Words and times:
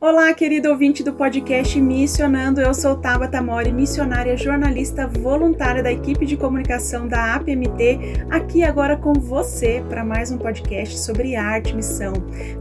Olá, 0.00 0.32
querido 0.32 0.70
ouvinte 0.70 1.02
do 1.02 1.12
podcast 1.12 1.80
Missionando. 1.80 2.60
Eu 2.60 2.72
sou 2.72 2.94
Tabata 2.94 3.42
Mori, 3.42 3.72
missionária, 3.72 4.36
jornalista 4.36 5.08
voluntária 5.08 5.82
da 5.82 5.90
equipe 5.90 6.24
de 6.24 6.36
comunicação 6.36 7.08
da 7.08 7.34
APMT, 7.34 8.24
aqui 8.30 8.62
agora 8.62 8.96
com 8.96 9.12
você 9.12 9.84
para 9.88 10.04
mais 10.04 10.30
um 10.30 10.38
podcast 10.38 10.96
sobre 11.00 11.34
arte 11.34 11.72
e 11.72 11.74
missão, 11.74 12.12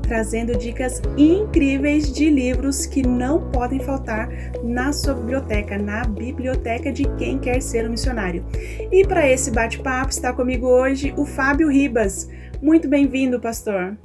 trazendo 0.01 0.57
dicas 0.57 0.99
incríveis 1.15 2.11
de 2.11 2.27
livros 2.27 2.87
que 2.87 3.05
não 3.07 3.51
podem 3.51 3.81
faltar 3.81 4.27
na 4.63 4.91
sua 4.91 5.13
biblioteca, 5.13 5.77
na 5.77 6.05
biblioteca 6.05 6.91
de 6.91 7.03
quem 7.17 7.37
quer 7.37 7.61
ser 7.61 7.85
um 7.85 7.91
missionário. 7.91 8.43
E 8.91 9.05
para 9.05 9.29
esse 9.29 9.51
bate-papo 9.51 10.09
está 10.09 10.33
comigo 10.33 10.65
hoje 10.65 11.13
o 11.15 11.23
Fábio 11.23 11.69
Ribas. 11.69 12.27
Muito 12.63 12.87
bem-vindo, 12.87 13.39
pastor. 13.39 13.95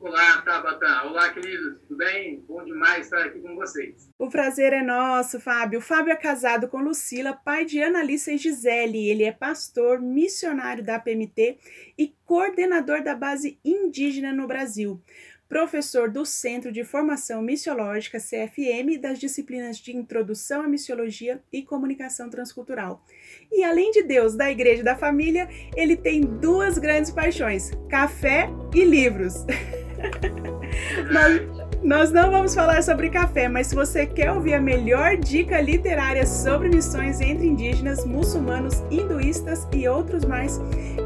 Olá, 0.00 0.40
Tabata. 0.42 1.06
Olá, 1.06 1.28
queridos. 1.32 1.80
Tudo 1.88 1.96
bem? 1.96 2.44
Bom 2.46 2.64
demais 2.64 3.06
estar 3.06 3.24
aqui 3.24 3.40
com 3.40 3.56
vocês. 3.56 4.08
O 4.16 4.28
prazer 4.28 4.72
é 4.72 4.80
nosso, 4.80 5.40
Fábio. 5.40 5.80
O 5.80 5.82
Fábio 5.82 6.12
é 6.12 6.16
casado 6.16 6.68
com 6.68 6.78
Lucila, 6.78 7.32
pai 7.32 7.64
de 7.64 7.82
Annalisa 7.82 8.32
e 8.32 8.38
Gisele. 8.38 9.08
Ele 9.08 9.24
é 9.24 9.32
pastor, 9.32 10.00
missionário 10.00 10.84
da 10.84 11.00
PMT 11.00 11.58
e 11.98 12.14
coordenador 12.24 13.02
da 13.02 13.16
base 13.16 13.58
indígena 13.64 14.32
no 14.32 14.46
Brasil. 14.46 15.02
Professor 15.48 16.08
do 16.08 16.24
Centro 16.24 16.70
de 16.70 16.84
Formação 16.84 17.42
Missiológica, 17.42 18.20
CFM, 18.20 19.00
das 19.00 19.18
disciplinas 19.18 19.78
de 19.78 19.96
Introdução 19.96 20.60
à 20.60 20.68
Missiologia 20.68 21.42
e 21.52 21.62
Comunicação 21.62 22.30
Transcultural. 22.30 23.02
E 23.50 23.64
além 23.64 23.90
de 23.90 24.02
Deus, 24.02 24.36
da 24.36 24.48
Igreja 24.48 24.82
e 24.82 24.84
da 24.84 24.94
Família, 24.94 25.48
ele 25.74 25.96
tem 25.96 26.20
duas 26.20 26.78
grandes 26.78 27.10
paixões: 27.10 27.72
café 27.88 28.48
e 28.72 28.84
livros. 28.84 29.44
nós, 31.10 31.42
nós 31.82 32.12
não 32.12 32.30
vamos 32.30 32.54
falar 32.54 32.82
sobre 32.82 33.10
café, 33.10 33.48
mas 33.48 33.68
se 33.68 33.74
você 33.74 34.06
quer 34.06 34.32
ouvir 34.32 34.54
a 34.54 34.60
melhor 34.60 35.16
dica 35.16 35.60
literária 35.60 36.26
sobre 36.26 36.68
missões 36.68 37.20
entre 37.20 37.46
indígenas, 37.46 38.04
muçulmanos, 38.04 38.82
hinduístas 38.90 39.66
e 39.72 39.88
outros 39.88 40.24
mais, 40.24 40.60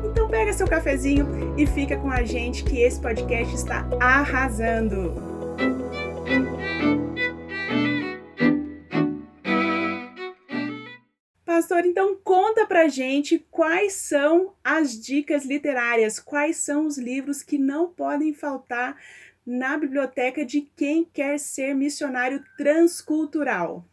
então 0.04 0.28
pega 0.28 0.52
seu 0.52 0.66
cafezinho 0.66 1.54
e 1.56 1.66
fica 1.66 1.96
com 1.96 2.10
a 2.10 2.22
gente 2.22 2.64
que 2.64 2.80
esse 2.80 3.00
podcast 3.00 3.54
está 3.54 3.86
arrasando. 4.00 5.12
Pastor, 11.54 11.84
então 11.84 12.16
conta 12.24 12.64
pra 12.64 12.88
gente 12.88 13.44
quais 13.50 13.92
são 13.92 14.54
as 14.64 14.98
dicas 14.98 15.44
literárias, 15.44 16.18
quais 16.18 16.56
são 16.56 16.86
os 16.86 16.96
livros 16.96 17.42
que 17.42 17.58
não 17.58 17.90
podem 17.90 18.32
faltar 18.32 18.96
na 19.44 19.76
biblioteca 19.76 20.46
de 20.46 20.62
quem 20.74 21.04
quer 21.04 21.38
ser 21.38 21.74
missionário 21.74 22.42
transcultural. 22.56 23.84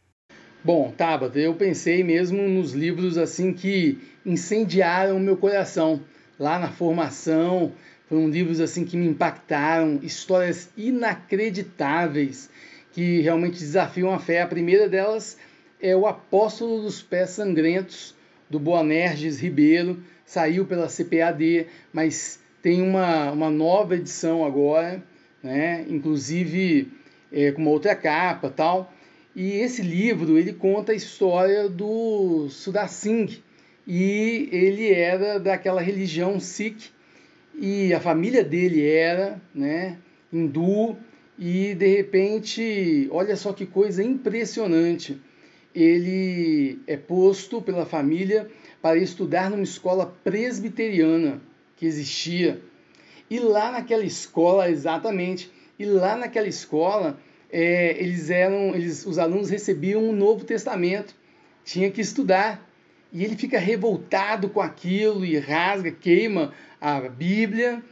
Bom, 0.64 0.94
Tabata, 0.96 1.38
eu 1.38 1.54
pensei 1.54 2.02
mesmo 2.02 2.48
nos 2.48 2.72
livros 2.72 3.18
assim 3.18 3.52
que 3.52 4.00
incendiaram 4.26 5.18
o 5.18 5.20
meu 5.20 5.36
coração 5.36 6.02
lá 6.40 6.58
na 6.58 6.72
formação. 6.72 7.74
Foram 8.08 8.30
livros 8.30 8.62
assim 8.62 8.86
que 8.86 8.96
me 8.96 9.06
impactaram, 9.06 10.00
histórias 10.02 10.70
inacreditáveis 10.78 12.50
que 12.94 13.20
realmente 13.20 13.60
desafiam 13.60 14.14
a 14.14 14.18
fé. 14.18 14.44
A 14.44 14.48
primeira 14.48 14.88
delas 14.88 15.38
é 15.82 15.96
o 15.96 16.06
Apóstolo 16.06 16.82
dos 16.82 17.02
Pés 17.02 17.32
Sangrentos, 17.32 18.14
do 18.50 18.60
Boanerges 18.60 19.40
Ribeiro, 19.40 20.04
saiu 20.26 20.66
pela 20.66 20.88
CPAD, 20.88 21.68
mas 21.94 22.40
tem 22.62 22.82
uma, 22.82 23.32
uma 23.32 23.50
nova 23.50 23.96
edição 23.96 24.44
agora, 24.44 25.02
né? 25.42 25.86
inclusive 25.88 26.92
é, 27.32 27.52
com 27.52 27.62
uma 27.62 27.72
outra 27.72 27.96
capa 27.96 28.50
tal. 28.50 28.94
E 29.36 29.52
esse 29.54 29.82
livro 29.82 30.38
ele 30.38 30.52
conta 30.52 30.92
a 30.92 30.96
história 30.96 31.70
do 31.70 32.50
Sudar 32.50 32.90
Singh, 32.90 33.42
e 33.88 34.50
ele 34.52 34.92
era 34.92 35.40
daquela 35.40 35.82
religião 35.82 36.40
Sikh, 36.40 36.92
e 37.56 37.94
a 37.94 38.00
família 38.00 38.44
dele 38.44 38.86
era 38.86 39.42
né, 39.54 39.98
hindu, 40.32 40.98
e 41.38 41.74
de 41.74 41.88
repente, 41.88 43.08
olha 43.12 43.36
só 43.36 43.54
que 43.54 43.66
coisa 43.66 44.04
impressionante 44.04 45.20
ele 45.82 46.80
é 46.88 46.98
posto 46.98 47.62
pela 47.62 47.86
família 47.86 48.50
para 48.82 48.98
estudar 48.98 49.50
numa 49.50 49.64
escola 49.64 50.16
presbiteriana 50.24 51.42
que 51.76 51.86
existia. 51.86 52.62
E 53.30 53.40
lá 53.40 53.72
naquela 53.72 54.04
escola, 54.04 54.70
exatamente, 54.70 55.52
e 55.78 55.86
lá 55.86 56.16
naquela 56.16 56.48
escola, 56.48 57.20
é, 57.52 57.96
eles 58.02 58.30
eram, 58.30 58.76
eles, 58.76 59.06
os 59.06 59.18
alunos 59.18 59.50
recebiam 59.50 60.04
um 60.04 60.14
Novo 60.14 60.44
Testamento, 60.44 61.16
tinha 61.64 61.90
que 61.90 62.02
estudar. 62.02 62.68
E 63.12 63.24
ele 63.24 63.36
fica 63.36 63.58
revoltado 63.58 64.50
com 64.50 64.62
aquilo 64.62 65.26
e 65.26 65.38
rasga, 65.38 65.92
queima 65.92 66.54
a 66.80 67.00
Bíblia, 67.02 67.84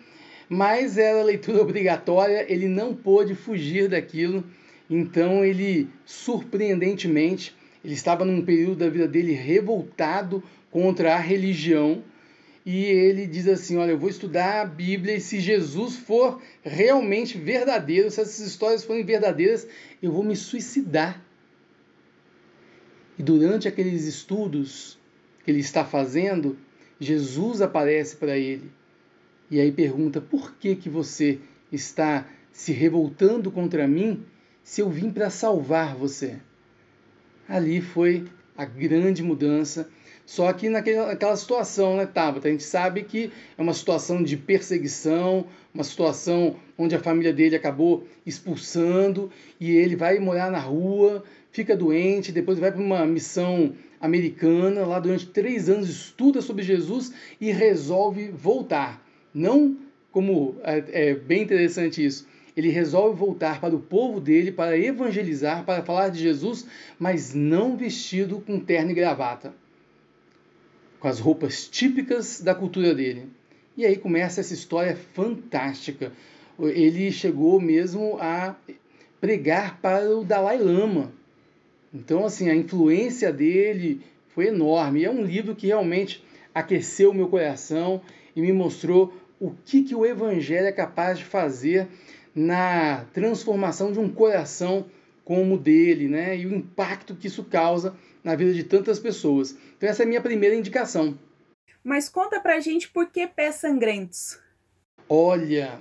mas 0.47 0.97
era 0.97 1.23
leitura 1.23 1.61
obrigatória, 1.63 2.45
ele 2.51 2.67
não 2.67 2.93
pôde 2.93 3.33
fugir 3.33 3.89
daquilo. 3.89 4.43
Então 4.89 5.43
ele 5.43 5.89
surpreendentemente 6.05 7.56
ele 7.87 7.95
estava 7.95 8.25
num 8.25 8.41
período 8.41 8.79
da 8.79 8.89
vida 8.89 9.07
dele 9.07 9.31
revoltado 9.31 10.43
contra 10.69 11.15
a 11.15 11.17
religião 11.17 12.03
e 12.65 12.83
ele 12.83 13.25
diz 13.25 13.47
assim: 13.47 13.77
Olha, 13.77 13.91
eu 13.91 13.97
vou 13.97 14.09
estudar 14.09 14.59
a 14.59 14.65
Bíblia 14.65 15.15
e 15.15 15.21
se 15.21 15.39
Jesus 15.39 15.95
for 15.95 16.41
realmente 16.61 17.37
verdadeiro, 17.37 18.11
se 18.11 18.19
essas 18.19 18.45
histórias 18.45 18.83
forem 18.83 19.05
verdadeiras, 19.05 19.65
eu 20.03 20.11
vou 20.11 20.21
me 20.21 20.35
suicidar. 20.35 21.23
E 23.17 23.23
durante 23.23 23.69
aqueles 23.69 24.03
estudos 24.03 24.99
que 25.45 25.49
ele 25.49 25.61
está 25.61 25.85
fazendo, 25.85 26.57
Jesus 26.99 27.61
aparece 27.61 28.17
para 28.17 28.37
ele 28.37 28.69
e 29.49 29.61
aí 29.61 29.71
pergunta: 29.71 30.19
Por 30.19 30.55
que, 30.57 30.75
que 30.75 30.89
você 30.89 31.39
está 31.71 32.27
se 32.51 32.73
revoltando 32.73 33.49
contra 33.49 33.87
mim 33.87 34.25
se 34.61 34.81
eu 34.81 34.89
vim 34.89 35.09
para 35.09 35.29
salvar 35.29 35.95
você? 35.95 36.41
Ali 37.47 37.81
foi 37.81 38.25
a 38.57 38.65
grande 38.65 39.23
mudança. 39.23 39.87
Só 40.25 40.51
que 40.51 40.67
naquela 40.67 41.37
situação, 41.37 41.95
né, 41.95 42.05
Tabata? 42.05 42.49
A 42.49 42.51
gente 42.51 42.63
sabe 42.63 43.03
que 43.03 43.31
é 43.57 43.61
uma 43.61 43.73
situação 43.73 44.21
de 44.21 44.35
perseguição, 44.35 45.45
uma 45.73 45.85
situação 45.85 46.57
onde 46.77 46.93
a 46.93 46.99
família 46.99 47.31
dele 47.31 47.55
acabou 47.55 48.05
expulsando 48.25 49.31
e 49.57 49.71
ele 49.71 49.95
vai 49.95 50.19
morar 50.19 50.51
na 50.51 50.59
rua, 50.59 51.23
fica 51.49 51.77
doente, 51.77 52.33
depois 52.33 52.59
vai 52.59 52.73
para 52.73 52.81
uma 52.81 53.05
missão 53.05 53.73
americana, 54.01 54.85
lá 54.85 54.99
durante 54.99 55.27
três 55.27 55.69
anos 55.69 55.89
estuda 55.89 56.41
sobre 56.41 56.61
Jesus 56.61 57.13
e 57.39 57.49
resolve 57.51 58.29
voltar. 58.29 59.01
Não 59.33 59.77
como 60.11 60.57
é, 60.63 61.11
é 61.11 61.13
bem 61.13 61.43
interessante 61.43 62.05
isso 62.05 62.27
ele 62.57 62.69
resolve 62.69 63.15
voltar 63.15 63.61
para 63.61 63.75
o 63.75 63.79
povo 63.79 64.19
dele 64.19 64.51
para 64.51 64.75
evangelizar, 64.75 65.63
para 65.63 65.83
falar 65.83 66.09
de 66.09 66.17
Jesus, 66.17 66.65
mas 66.97 67.31
não 67.31 67.77
vestido 67.77 68.41
com 68.41 68.59
terno 68.59 68.89
e 68.89 68.95
gravata, 68.95 69.53
com 70.99 71.07
as 71.07 71.19
roupas 71.19 71.67
típicas 71.67 72.41
da 72.41 72.55
cultura 72.55 72.95
dele. 72.95 73.29
E 73.77 73.85
aí 73.85 73.95
começa 73.95 74.41
essa 74.41 74.55
história 74.55 74.97
fantástica. 75.13 76.11
Ele 76.59 77.11
chegou 77.11 77.61
mesmo 77.61 78.17
a 78.19 78.55
pregar 79.21 79.79
para 79.79 80.09
o 80.17 80.23
Dalai 80.23 80.57
Lama. 80.57 81.11
Então, 81.93 82.25
assim, 82.25 82.49
a 82.49 82.55
influência 82.55 83.31
dele 83.31 84.01
foi 84.29 84.47
enorme. 84.47 85.01
E 85.01 85.05
é 85.05 85.11
um 85.11 85.23
livro 85.23 85.55
que 85.55 85.67
realmente 85.67 86.23
aqueceu 86.55 87.11
o 87.11 87.13
meu 87.13 87.27
coração 87.27 88.01
e 88.35 88.41
me 88.41 88.51
mostrou 88.51 89.13
o 89.39 89.51
que, 89.63 89.83
que 89.83 89.93
o 89.93 90.03
Evangelho 90.03 90.65
é 90.65 90.71
capaz 90.71 91.19
de 91.19 91.25
fazer 91.25 91.87
na 92.37 93.03
transformação 93.13 93.91
de 93.91 93.97
um 93.97 94.07
coração 94.07 94.85
como 95.25 95.55
o 95.55 95.57
dele, 95.57 96.07
né? 96.07 96.37
E 96.37 96.45
o 96.45 96.55
impacto 96.55 97.15
que 97.15 97.25
isso 97.25 97.43
causa 97.43 97.95
na 98.23 98.35
vida 98.35 98.53
de 98.53 98.63
tantas 98.63 98.99
pessoas. 98.99 99.57
Então 99.75 99.89
essa 99.89 100.03
é 100.03 100.05
a 100.05 100.07
minha 100.07 100.21
primeira 100.21 100.55
indicação. 100.55 101.17
Mas 101.83 102.07
conta 102.07 102.39
pra 102.39 102.59
gente 102.59 102.89
por 102.89 103.07
que 103.07 103.25
pés 103.25 103.55
sangrentos. 103.55 104.39
Olha, 105.09 105.79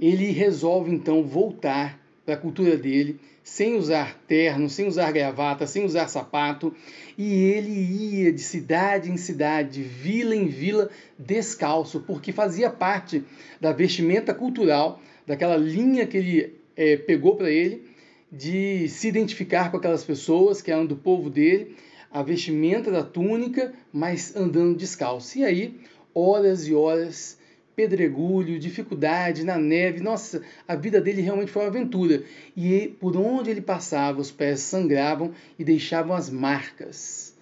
ele 0.00 0.30
resolve 0.30 0.90
então 0.90 1.22
voltar 1.24 2.00
para 2.24 2.36
a 2.36 2.38
cultura 2.38 2.74
dele, 2.76 3.20
sem 3.44 3.74
usar 3.74 4.18
terno, 4.26 4.70
sem 4.70 4.86
usar 4.86 5.12
gravata, 5.12 5.66
sem 5.66 5.84
usar 5.84 6.08
sapato, 6.08 6.74
e 7.18 7.34
ele 7.34 7.70
ia 7.70 8.32
de 8.32 8.40
cidade 8.40 9.10
em 9.10 9.16
cidade, 9.18 9.82
vila 9.82 10.34
em 10.34 10.46
vila, 10.46 10.88
descalço, 11.18 12.00
porque 12.00 12.32
fazia 12.32 12.70
parte 12.70 13.24
da 13.60 13.72
vestimenta 13.72 14.32
cultural, 14.32 15.00
daquela 15.26 15.56
linha 15.56 16.06
que 16.06 16.16
ele 16.16 16.54
é, 16.76 16.96
pegou 16.96 17.36
para 17.36 17.50
ele, 17.50 17.84
de 18.30 18.88
se 18.88 19.08
identificar 19.08 19.70
com 19.70 19.76
aquelas 19.76 20.04
pessoas 20.04 20.62
que 20.62 20.70
eram 20.70 20.86
do 20.86 20.96
povo 20.96 21.28
dele, 21.28 21.76
a 22.10 22.22
vestimenta 22.22 22.90
da 22.90 23.02
túnica, 23.02 23.72
mas 23.92 24.34
andando 24.36 24.76
descalço. 24.76 25.38
E 25.38 25.44
aí, 25.44 25.80
horas 26.14 26.66
e 26.66 26.74
horas 26.74 27.38
pedregulho, 27.74 28.58
dificuldade 28.58 29.44
na 29.44 29.58
neve. 29.58 30.00
Nossa, 30.00 30.42
a 30.66 30.74
vida 30.74 31.00
dele 31.00 31.22
realmente 31.22 31.50
foi 31.50 31.62
uma 31.62 31.68
aventura. 31.68 32.22
E 32.56 32.94
por 33.00 33.16
onde 33.16 33.50
ele 33.50 33.60
passava, 33.60 34.20
os 34.20 34.30
pés 34.30 34.60
sangravam 34.60 35.32
e 35.58 35.64
deixavam 35.64 36.14
as 36.14 36.28
marcas. 36.28 37.34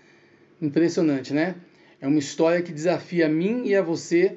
Impressionante, 0.61 1.33
né? 1.33 1.57
É 2.01 2.07
uma 2.07 2.19
história 2.19 2.63
que 2.63 2.73
desafia 2.73 3.27
a 3.27 3.29
mim 3.29 3.67
e 3.67 3.75
a 3.75 3.83
você 3.83 4.37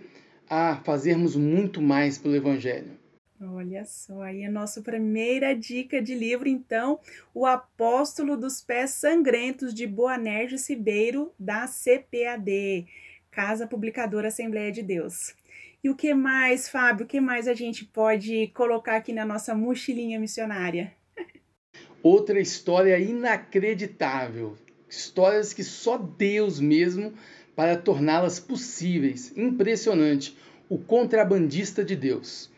a 0.49 0.77
fazermos 0.83 1.35
muito 1.35 1.81
mais 1.81 2.17
pelo 2.17 2.35
Evangelho. 2.35 3.02
Olha 3.41 3.83
só, 3.85 4.21
aí 4.21 4.45
a 4.45 4.51
nossa 4.51 4.81
primeira 4.81 5.53
dica 5.53 6.01
de 6.01 6.15
livro, 6.15 6.47
então, 6.47 6.99
O 7.33 7.45
Apóstolo 7.45 8.37
dos 8.37 8.61
Pés 8.61 8.91
Sangrentos, 8.91 9.73
de 9.73 9.85
Boanerges 9.85 10.69
Ribeiro, 10.69 11.33
da 11.37 11.67
CPAD, 11.67 12.85
Casa 13.29 13.67
Publicadora 13.67 14.29
Assembleia 14.29 14.71
de 14.71 14.81
Deus. 14.81 15.35
E 15.83 15.89
o 15.89 15.95
que 15.95 16.13
mais, 16.13 16.69
Fábio? 16.69 17.05
O 17.05 17.07
que 17.07 17.19
mais 17.19 17.47
a 17.47 17.53
gente 17.53 17.83
pode 17.83 18.47
colocar 18.53 18.95
aqui 18.95 19.11
na 19.11 19.25
nossa 19.25 19.53
mochilinha 19.53 20.17
missionária? 20.19 20.93
Outra 22.01 22.39
história 22.39 22.97
inacreditável. 22.97 24.55
Histórias 24.87 25.53
que 25.53 25.63
só 25.63 25.97
Deus 25.97 26.59
mesmo 26.59 27.13
para 27.55 27.75
torná-las 27.75 28.39
possíveis. 28.39 29.35
Impressionante. 29.35 30.37
O 30.69 30.77
contrabandista 30.77 31.83
de 31.83 31.95
Deus. 31.95 32.52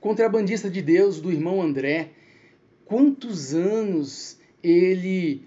Contrabandista 0.00 0.70
de 0.70 0.80
Deus 0.80 1.20
do 1.20 1.30
irmão 1.30 1.60
André. 1.60 2.10
Quantos 2.84 3.54
anos 3.54 4.38
ele 4.62 5.42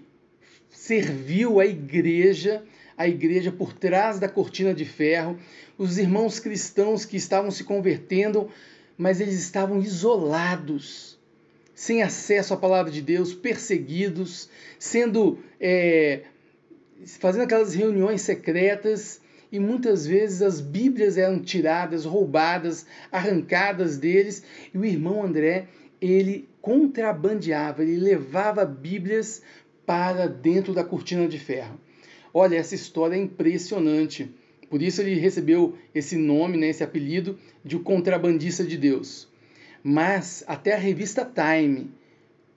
serviu 0.70 1.60
a 1.60 1.66
igreja 1.66 2.64
a 2.96 3.08
igreja 3.08 3.50
por 3.50 3.72
trás 3.72 4.18
da 4.18 4.28
cortina 4.28 4.72
de 4.72 4.84
ferro, 4.84 5.38
os 5.76 5.98
irmãos 5.98 6.38
cristãos 6.38 7.04
que 7.04 7.16
estavam 7.16 7.50
se 7.50 7.64
convertendo, 7.64 8.48
mas 8.96 9.20
eles 9.20 9.34
estavam 9.34 9.80
isolados, 9.80 11.18
sem 11.74 12.02
acesso 12.02 12.54
à 12.54 12.56
palavra 12.56 12.92
de 12.92 13.02
Deus, 13.02 13.34
perseguidos, 13.34 14.48
sendo 14.78 15.40
é, 15.60 16.22
fazendo 17.18 17.42
aquelas 17.42 17.74
reuniões 17.74 18.22
secretas 18.22 19.20
e 19.54 19.60
muitas 19.60 20.04
vezes 20.04 20.42
as 20.42 20.60
Bíblias 20.60 21.16
eram 21.16 21.38
tiradas, 21.38 22.04
roubadas, 22.04 22.84
arrancadas 23.12 23.96
deles 23.96 24.42
e 24.74 24.76
o 24.76 24.84
irmão 24.84 25.22
André 25.22 25.68
ele 26.00 26.48
contrabandeava, 26.60 27.84
ele 27.84 27.96
levava 27.96 28.64
Bíblias 28.64 29.42
para 29.86 30.26
dentro 30.26 30.74
da 30.74 30.82
cortina 30.82 31.28
de 31.28 31.38
ferro. 31.38 31.78
Olha, 32.32 32.56
essa 32.56 32.74
história 32.74 33.14
é 33.14 33.18
impressionante. 33.18 34.28
Por 34.68 34.82
isso 34.82 35.00
ele 35.00 35.14
recebeu 35.14 35.78
esse 35.94 36.16
nome, 36.16 36.56
né, 36.56 36.70
esse 36.70 36.82
apelido 36.82 37.38
de 37.64 37.76
o 37.76 37.80
contrabandista 37.80 38.64
de 38.64 38.76
Deus. 38.76 39.28
Mas 39.84 40.42
até 40.48 40.74
a 40.74 40.78
revista 40.78 41.24
Time 41.24 41.92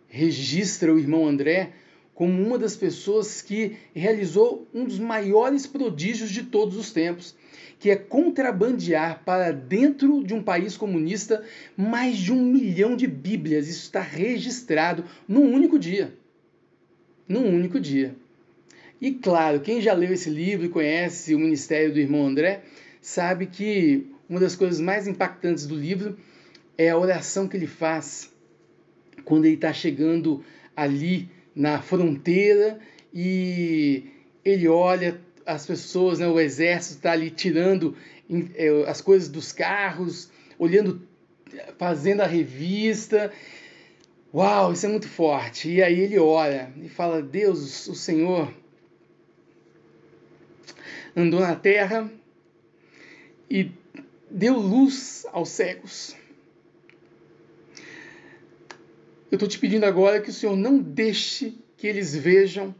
registra 0.07 0.91
o 0.91 0.97
irmão 0.97 1.27
André 1.27 1.73
como 2.17 2.41
uma 2.43 2.57
das 2.57 2.75
pessoas 2.75 3.43
que 3.43 3.77
realizou 3.93 4.67
um 4.73 4.85
dos 4.85 4.97
maiores 4.97 5.67
prodígios 5.67 6.31
de 6.31 6.41
todos 6.41 6.75
os 6.75 6.91
tempos, 6.91 7.35
que 7.77 7.91
é 7.91 7.95
contrabandear 7.95 9.21
para 9.23 9.51
dentro 9.51 10.23
de 10.23 10.33
um 10.33 10.41
país 10.41 10.75
comunista 10.75 11.43
mais 11.77 12.17
de 12.17 12.33
um 12.33 12.41
milhão 12.41 12.95
de 12.95 13.05
Bíblias. 13.05 13.67
Isso 13.67 13.83
está 13.83 14.01
registrado 14.01 15.05
num 15.27 15.53
único 15.53 15.77
dia. 15.77 16.11
Num 17.29 17.53
único 17.53 17.79
dia. 17.79 18.15
E 18.99 19.11
claro, 19.11 19.59
quem 19.59 19.79
já 19.79 19.93
leu 19.93 20.11
esse 20.11 20.31
livro 20.31 20.65
e 20.65 20.69
conhece 20.69 21.35
o 21.35 21.39
ministério 21.39 21.93
do 21.93 21.99
irmão 21.99 22.25
André, 22.25 22.63
sabe 22.99 23.45
que 23.45 24.07
uma 24.27 24.39
das 24.39 24.55
coisas 24.55 24.79
mais 24.79 25.07
impactantes 25.07 25.67
do 25.67 25.75
livro 25.75 26.17
é 26.75 26.89
a 26.89 26.97
oração 26.97 27.47
que 27.47 27.55
ele 27.55 27.67
faz 27.67 28.33
quando 29.23 29.45
ele 29.45 29.53
está 29.53 29.71
chegando 29.71 30.43
ali 30.75 31.36
na 31.57 31.81
fronteira 31.81 32.79
e 33.11 34.05
ele 34.45 34.67
olha 34.67 35.19
as 35.43 35.65
pessoas, 35.65 36.19
né, 36.19 36.27
o 36.27 36.39
exército 36.39 36.97
está 36.97 37.13
ali 37.13 37.31
tirando 37.31 37.97
é, 38.55 38.83
as 38.87 39.01
coisas 39.01 39.27
dos 39.27 39.51
carros, 39.51 40.29
olhando, 40.59 41.01
fazendo 41.79 42.21
a 42.21 42.27
revista. 42.27 43.31
Uau, 44.31 44.71
isso 44.71 44.85
é 44.85 44.89
muito 44.89 45.07
forte. 45.07 45.71
E 45.71 45.81
aí 45.81 45.99
ele 45.99 46.19
ora 46.19 46.71
e 46.83 46.89
fala: 46.89 47.21
Deus, 47.23 47.87
o 47.87 47.95
Senhor 47.95 48.53
andou 51.15 51.39
na 51.39 51.55
terra 51.55 52.11
e 53.49 53.71
deu 54.29 54.59
luz 54.59 55.25
aos 55.31 55.49
cegos. 55.49 56.15
Eu 59.29 59.35
estou 59.35 59.47
te 59.47 59.59
pedindo 59.59 59.85
agora 59.85 60.21
que 60.21 60.29
o 60.29 60.33
Senhor 60.33 60.55
não 60.55 60.77
deixe 60.77 61.57
que 61.75 61.85
eles 61.85 62.15
vejam 62.15 62.73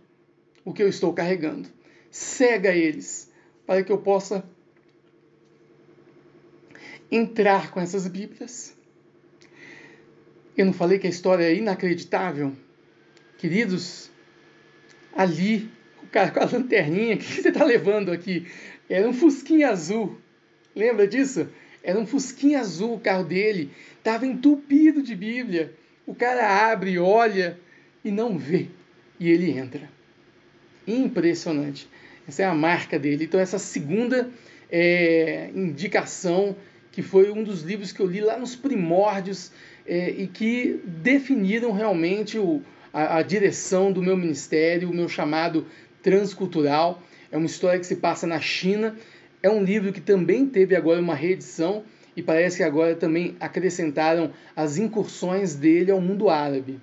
o 0.64 0.74
que 0.74 0.82
eu 0.82 0.88
estou 0.88 1.14
carregando. 1.14 1.68
Cega 2.10 2.74
eles, 2.74 3.30
para 3.66 3.84
que 3.84 3.92
eu 3.92 3.98
possa 3.98 4.44
entrar 7.12 7.72
com 7.72 7.82
essas 7.82 8.08
Bíblias. 8.08 8.76
Eu 10.58 10.66
não 10.66 10.74
falei 10.74 10.98
que 11.00 11.06
a 11.06 11.10
história 11.10 11.44
é 11.44 11.54
inacreditável? 11.54 12.54
Queridos, 13.38 14.10
ali 15.14 15.70
o 16.02 16.08
cara 16.08 16.32
com 16.32 16.40
a 16.40 16.46
lanterninha, 16.46 17.16
o 17.16 17.18
que 17.18 17.42
você 17.42 17.50
está 17.50 17.66
levando 17.66 18.12
aqui? 18.12 18.48
Era 18.90 19.08
um 19.08 19.14
fusquinha 19.14 19.70
azul. 19.70 20.18
Lembra 20.74 21.06
disso? 21.08 21.50
Era 21.84 22.00
um 22.00 22.08
fusquinha 22.08 22.62
azul 22.62 22.96
o 22.96 23.00
carro 23.00 23.26
dele. 23.26 23.70
Estava 23.98 24.26
entupido 24.26 25.04
de 25.04 25.14
Bíblia. 25.14 25.76
O 26.08 26.16
cara 26.16 26.72
abre, 26.72 26.98
olha 26.98 27.60
e 28.02 28.10
não 28.10 28.38
vê. 28.38 28.68
E 29.20 29.30
ele 29.30 29.52
entra. 29.52 29.90
Impressionante. 30.88 31.90
Essa 32.26 32.44
é 32.44 32.46
a 32.46 32.56
marca 32.56 32.98
dele. 32.98 33.26
Então, 33.26 33.38
essa 33.38 33.60
segunda 33.60 34.30
é, 34.72 35.50
indicação, 35.54 36.56
que 36.94 37.02
foi 37.02 37.30
um 37.30 37.44
dos 37.44 37.62
livros 37.62 37.92
que 37.92 38.00
eu 38.00 38.06
li 38.06 38.22
lá 38.22 38.38
nos 38.38 38.56
primórdios 38.56 39.52
é, 39.86 40.10
e 40.10 40.28
que 40.28 40.80
definiram 40.86 41.74
realmente 41.74 42.40
o, 42.40 42.62
a, 42.94 43.18
a 43.18 43.22
direção 43.22 43.92
do 43.92 44.02
meu 44.02 44.16
ministério, 44.16 44.90
o 44.90 44.96
meu 44.96 45.10
chamado 45.10 45.68
transcultural. 46.02 47.04
É 47.30 47.36
uma 47.36 47.48
história 47.48 47.82
que 47.82 47.86
se 47.86 47.98
passa 47.98 48.26
na 48.26 48.40
China. 48.40 48.96
É 49.44 49.50
um 49.50 49.62
livro 49.62 49.92
que 49.92 50.00
também 50.00 50.48
teve 50.48 50.74
agora 50.74 51.02
uma 51.02 51.16
reedição 51.16 51.84
e 52.18 52.24
parece 52.24 52.58
que 52.58 52.64
agora 52.64 52.96
também 52.96 53.38
acrescentaram 53.40 54.34
as 54.56 54.80
incursões 54.80 55.54
dele 55.54 55.92
ao 55.92 56.02
mundo 56.02 56.30
árabe. 56.30 56.82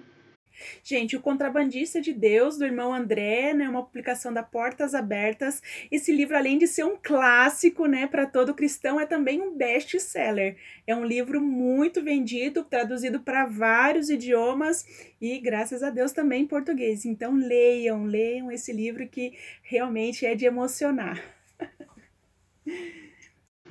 Gente, 0.85 1.17
O 1.17 1.21
Contrabandista 1.21 2.01
de 2.01 2.13
Deus, 2.13 2.57
do 2.57 2.65
irmão 2.65 2.95
André, 2.95 3.53
né, 3.53 3.69
uma 3.69 3.83
publicação 3.83 4.33
da 4.33 4.45
Portas 4.45 4.95
Abertas. 4.95 5.61
Esse 5.91 6.13
livro, 6.13 6.37
além 6.37 6.57
de 6.57 6.69
ser 6.69 6.85
um 6.85 6.97
clássico, 6.97 7.87
né, 7.87 8.07
para 8.07 8.27
todo 8.27 8.55
cristão, 8.55 9.01
é 9.01 9.05
também 9.05 9.43
um 9.43 9.57
best-seller. 9.57 10.57
É 10.87 10.95
um 10.95 11.05
livro 11.05 11.41
muito 11.41 12.01
vendido, 12.01 12.63
traduzido 12.63 13.19
para 13.19 13.45
vários 13.45 14.09
idiomas 14.09 14.87
e, 15.21 15.37
graças 15.41 15.83
a 15.83 15.91
Deus, 15.91 16.13
também 16.13 16.43
em 16.43 16.47
português. 16.47 17.05
Então, 17.05 17.35
leiam, 17.35 18.05
leiam 18.05 18.53
esse 18.53 18.73
livro 18.73 19.09
que 19.09 19.37
realmente 19.65 20.25
é 20.25 20.37
de 20.37 20.47
emocionar. 20.47 21.21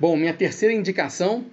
Bom, 0.00 0.16
minha 0.16 0.34
terceira 0.34 0.74
indicação: 0.74 1.46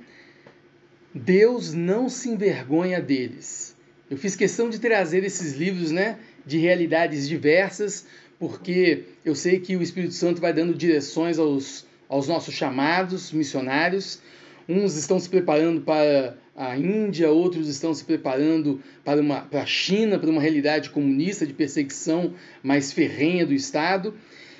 Deus 1.13 1.75
não 1.75 2.09
se 2.09 2.27
envergonha 2.27 2.99
deles. 2.99 3.77
Eu 4.09 4.17
fiz 4.17 4.35
questão 4.35 4.67
de 4.67 4.79
trazer 4.79 5.23
esses 5.23 5.53
livros, 5.53 5.91
né, 5.91 6.17
de 6.43 6.57
realidades 6.57 7.27
diversas, 7.27 8.07
porque 8.39 9.03
eu 9.23 9.35
sei 9.35 9.59
que 9.59 9.75
o 9.75 9.81
Espírito 9.83 10.15
Santo 10.15 10.41
vai 10.41 10.51
dando 10.51 10.73
direções 10.73 11.37
aos, 11.37 11.85
aos 12.09 12.27
nossos 12.27 12.55
chamados 12.55 13.31
missionários. 13.31 14.19
Uns 14.67 14.95
estão 14.95 15.19
se 15.19 15.29
preparando 15.29 15.81
para 15.81 16.35
a 16.55 16.75
Índia, 16.75 17.29
outros 17.29 17.67
estão 17.67 17.93
se 17.93 18.03
preparando 18.03 18.81
para, 19.05 19.21
uma, 19.21 19.41
para 19.41 19.61
a 19.61 19.65
China, 19.67 20.17
para 20.17 20.31
uma 20.31 20.41
realidade 20.41 20.89
comunista 20.89 21.45
de 21.45 21.53
perseguição 21.53 22.33
mais 22.63 22.91
ferrenha 22.91 23.45
do 23.45 23.53
Estado. 23.53 24.15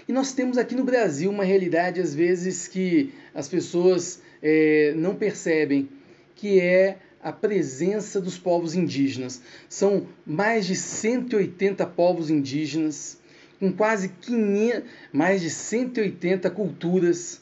E 0.08 0.12
nós 0.12 0.34
temos 0.34 0.58
aqui 0.58 0.76
no 0.76 0.84
Brasil 0.84 1.30
uma 1.30 1.44
realidade, 1.44 2.02
às 2.02 2.14
vezes, 2.14 2.68
que 2.68 3.14
as 3.34 3.48
pessoas 3.48 4.22
é, 4.42 4.94
não 4.96 5.16
percebem, 5.16 5.90
que 6.36 6.60
é 6.60 6.98
a 7.24 7.32
presença 7.32 8.20
dos 8.20 8.38
povos 8.38 8.76
indígenas. 8.76 9.42
São 9.70 10.08
mais 10.26 10.66
de 10.66 10.76
180 10.76 11.86
povos 11.88 12.30
indígenas, 12.30 13.20
com 13.60 13.72
quase 13.72 14.10
500, 14.10 14.90
mais 15.14 15.42
de 15.42 15.50
180 15.50 16.50
culturas 16.50 17.42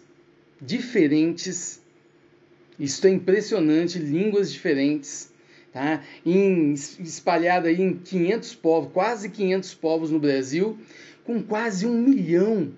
diferentes. 0.61 1.81
Isso 2.77 3.07
é 3.07 3.09
impressionante, 3.09 3.97
línguas 3.97 4.51
diferentes, 4.51 5.31
tá? 5.71 6.03
Em, 6.25 6.73
espalhado 6.73 7.67
aí 7.67 7.81
em 7.81 7.93
500 7.93 8.55
povos, 8.55 8.91
quase 8.91 9.29
500 9.29 9.73
povos 9.75 10.11
no 10.11 10.19
Brasil, 10.19 10.77
com 11.29 11.43
quase 11.43 11.86
um 11.86 11.93
milhão 11.93 12.71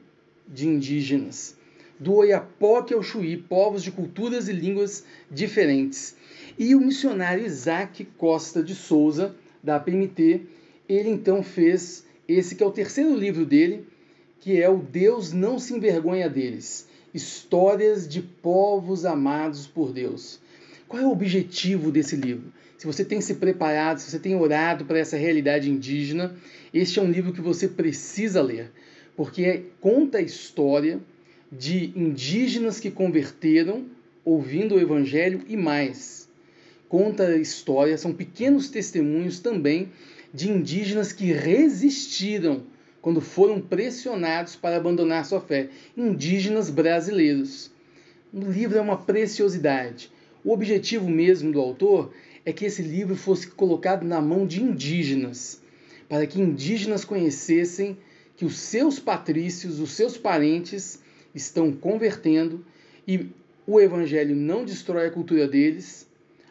de 0.46 0.68
indígenas. 0.68 1.56
Do 1.98 2.16
Oiapoque 2.16 2.94
ao 2.94 3.02
Chuí, 3.02 3.38
povos 3.38 3.82
de 3.82 3.92
culturas 3.92 4.50
e 4.50 4.52
línguas 4.52 5.06
diferentes. 5.32 6.18
E 6.60 6.76
o 6.76 6.82
missionário 6.82 7.46
Isaac 7.46 8.04
Costa 8.18 8.62
de 8.62 8.76
Souza, 8.76 9.34
da 9.64 9.80
PMT, 9.80 10.42
ele 10.90 11.10
então 11.10 11.42
fez 11.42 12.06
esse 12.28 12.54
que 12.54 12.62
é 12.62 12.66
o 12.66 12.72
terceiro 12.72 13.16
livro 13.16 13.46
dele, 13.46 13.88
que 14.42 14.62
é 14.62 14.70
o 14.70 14.80
Deus 14.80 15.32
não 15.32 15.58
se 15.58 15.74
envergonha 15.74 16.30
deles. 16.30 16.90
Histórias 17.14 18.06
de 18.06 18.22
povos 18.22 19.06
amados 19.06 19.66
por 19.66 19.94
Deus. 19.94 20.42
Qual 20.90 21.02
é 21.02 21.06
o 21.06 21.12
objetivo 21.12 21.90
desse 21.90 22.18
livro? 22.18 22.52
Se 22.78 22.86
você 22.86 23.06
tem 23.06 23.22
se 23.22 23.36
preparado, 23.36 24.00
se 24.00 24.12
você 24.12 24.20
tem 24.20 24.36
orado 24.36 24.84
para 24.84 25.00
essa 25.00 25.16
realidade 25.16 25.72
indígena, 25.72 26.36
este 26.74 27.00
é 27.00 27.02
um 27.02 27.12
livro 27.12 27.34
que 27.34 27.42
você 27.42 27.68
precisa 27.68 28.42
ler, 28.42 28.72
porque 29.16 29.64
conta 29.80 30.20
a 30.20 30.22
história 30.22 31.00
de 31.52 31.92
indígenas 31.96 32.80
que 32.80 32.90
converteram 32.90 33.86
ouvindo 34.24 34.76
o 34.76 34.80
evangelho 34.80 35.42
e 35.48 35.58
mais. 35.58 36.30
Conta 36.88 37.28
a 37.28 37.38
história, 37.38 37.98
são 37.98 38.14
pequenos 38.14 38.70
testemunhos 38.70 39.40
também 39.40 39.90
de 40.34 40.50
indígenas 40.50 41.12
que 41.12 41.32
resistiram 41.32 42.64
quando 43.02 43.20
foram 43.20 43.60
pressionados 43.60 44.56
para 44.56 44.78
abandonar 44.78 45.26
sua 45.26 45.42
fé, 45.42 45.70
indígenas 45.98 46.70
brasileiros. 46.70 47.72
O 48.34 48.40
livro 48.40 48.78
é 48.78 48.82
uma 48.82 48.98
preciosidade. 48.98 50.12
O 50.44 50.54
objetivo 50.54 51.10
mesmo 51.10 51.52
do 51.52 51.60
autor 51.60 52.14
é 52.46 52.54
que 52.54 52.66
esse 52.66 52.82
livro 52.82 53.16
fosse 53.16 53.48
colocado 53.48 54.06
na 54.06 54.22
mão 54.22 54.46
de 54.46 54.62
indígenas, 54.62 55.61
para 56.12 56.28
que 56.28 56.42
indígenas 56.42 57.06
conhecessem 57.06 57.98
que 58.36 58.44
os 58.44 58.60
seus 58.60 59.00
patrícios, 59.00 59.80
os 59.80 59.94
seus 59.94 60.18
parentes, 60.18 61.00
estão 61.34 61.72
convertendo 61.72 62.66
e 63.08 63.30
o 63.66 63.80
evangelho 63.80 64.36
não 64.36 64.66
destrói 64.66 65.08
a 65.08 65.12
cultura 65.12 65.48
deles, 65.48 66.06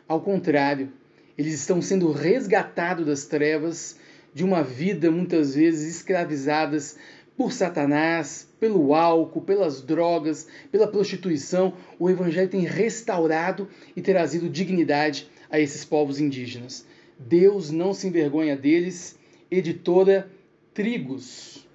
ao 0.09 0.23
contrário, 0.23 0.91
eles 1.37 1.53
estão 1.53 1.83
sendo 1.83 2.11
resgatados 2.11 3.05
das 3.05 3.27
trevas 3.27 3.99
de 4.33 4.43
uma 4.43 4.63
vida 4.63 5.11
muitas 5.11 5.55
vezes 5.55 5.97
escravizadas 5.97 6.97
por 7.37 7.53
Satanás, 7.53 8.49
pelo 8.59 8.95
álcool, 8.95 9.43
pelas 9.43 9.83
drogas, 9.83 10.49
pela 10.73 10.89
prostituição. 10.89 11.75
O 11.99 12.09
Evangelho 12.09 12.49
tem 12.49 12.63
restaurado 12.63 13.69
e 13.95 14.01
trazido 14.01 14.49
dignidade 14.49 15.29
a 15.51 15.61
esses 15.61 15.85
povos 15.85 16.19
indígenas. 16.19 16.87
Deus 17.19 17.71
não 17.71 17.93
se 17.93 18.07
envergonha 18.07 18.57
deles. 18.57 19.20
Editora 19.51 20.31
Trigos. 20.73 21.67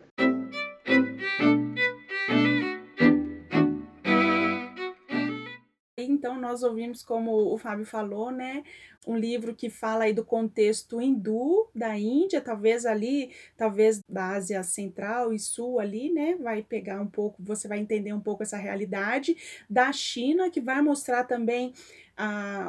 Então, 5.98 6.40
nós 6.40 6.64
ouvimos, 6.64 7.04
como 7.04 7.54
o 7.54 7.58
Fábio 7.58 7.86
falou, 7.86 8.32
né, 8.32 8.64
um 9.06 9.18
livro 9.18 9.54
que 9.54 9.70
fala 9.70 10.06
aí 10.06 10.14
do 10.14 10.24
contexto 10.24 11.02
hindu 11.02 11.68
da 11.76 11.98
Índia, 11.98 12.40
talvez 12.40 12.86
ali, 12.86 13.32
talvez 13.58 14.00
da 14.10 14.30
Ásia 14.30 14.64
Central 14.64 15.34
e 15.34 15.40
Sul 15.40 15.80
ali, 15.80 16.10
né, 16.12 16.36
vai 16.36 16.64
pegar 16.64 17.02
um 17.02 17.08
pouco, 17.08 17.44
você 17.44 17.68
vai 17.68 17.80
entender 17.80 18.14
um 18.14 18.22
pouco 18.22 18.42
essa 18.42 18.58
realidade 18.58 19.36
da 19.70 19.92
China, 19.92 20.50
que 20.50 20.62
vai 20.62 20.82
mostrar 20.82 21.26
também 21.26 21.74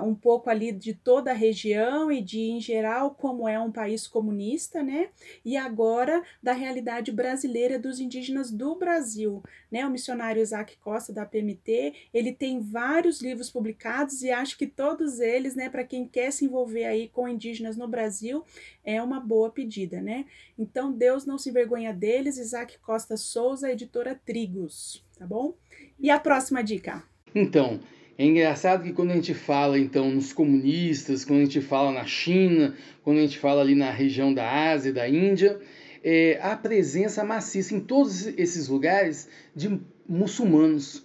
um 0.05 0.15
pouco 0.15 0.51
ali 0.51 0.73
de 0.73 0.93
toda 0.95 1.31
a 1.31 1.35
região 1.35 2.11
e 2.11 2.21
de, 2.21 2.41
em 2.41 2.61
geral, 2.61 3.13
como 3.13 3.49
é 3.49 3.59
um 3.59 3.71
país 3.71 4.07
comunista, 4.07 4.83
né? 4.83 5.09
E 5.45 5.57
agora 5.57 6.23
da 6.43 6.53
realidade 6.53 7.13
brasileira 7.13 7.79
dos 7.79 8.01
indígenas 8.01 8.51
do 8.51 8.75
Brasil, 8.75 9.43
né? 9.71 9.87
O 9.87 9.91
missionário 9.91 10.43
Isaac 10.43 10.77
Costa, 10.79 11.13
da 11.13 11.25
PMT, 11.25 11.95
ele 12.13 12.33
tem 12.33 12.61
vários 12.61 13.21
livros 13.21 13.51
publicados 13.51 14.23
e 14.23 14.31
acho 14.31 14.59
que 14.59 14.67
todos 14.67 15.21
eles, 15.21 15.55
né, 15.55 15.69
para 15.69 15.85
quem 15.85 16.07
quer 16.07 16.31
se 16.31 16.45
envolver 16.45 16.85
aí 16.85 17.09
com 17.09 17.29
indígenas 17.29 17.77
no 17.77 17.87
Brasil, 17.89 18.45
é 18.85 19.01
uma 19.03 19.21
boa 19.21 19.51
pedida, 19.51 20.01
né? 20.01 20.27
Então, 20.59 20.93
Deus 20.93 21.25
não 21.25 21.39
se 21.39 21.51
envergonha 21.51 21.93
deles, 21.93 22.39
Isaac 22.39 22.79
Costa 22.79 23.17
Souza, 23.17 23.71
editora 23.71 24.21
Trigos, 24.25 25.05
tá 25.19 25.27
bom? 25.27 25.55
E 25.99 26.11
a 26.11 26.19
próxima 26.19 26.63
dica? 26.63 27.03
Então, 27.35 27.81
é 28.19 28.25
engraçado 28.25 28.83
que 28.83 28.93
quando 28.93 29.11
a 29.11 29.15
gente 29.15 29.35
fala 29.35 29.79
então 29.79 30.11
nos 30.11 30.33
comunistas, 30.33 31.25
quando 31.25 31.41
a 31.41 31.45
gente 31.45 31.61
fala 31.61 31.93
na 31.93 32.07
China, 32.07 32.75
quando 33.05 33.19
a 33.19 33.21
gente 33.21 33.39
fala 33.39 33.61
ali 33.61 33.75
na 33.75 33.91
região 33.91 34.33
da 34.33 34.71
Ásia, 34.71 34.91
da 34.91 35.07
Índia, 35.07 35.61
é, 36.03 36.39
há 36.41 36.57
presença 36.57 37.23
maciça 37.23 37.75
em 37.75 37.81
todos 37.81 38.27
esses 38.39 38.69
lugares 38.69 39.29
de 39.55 39.79
muçulmanos. 40.09 41.05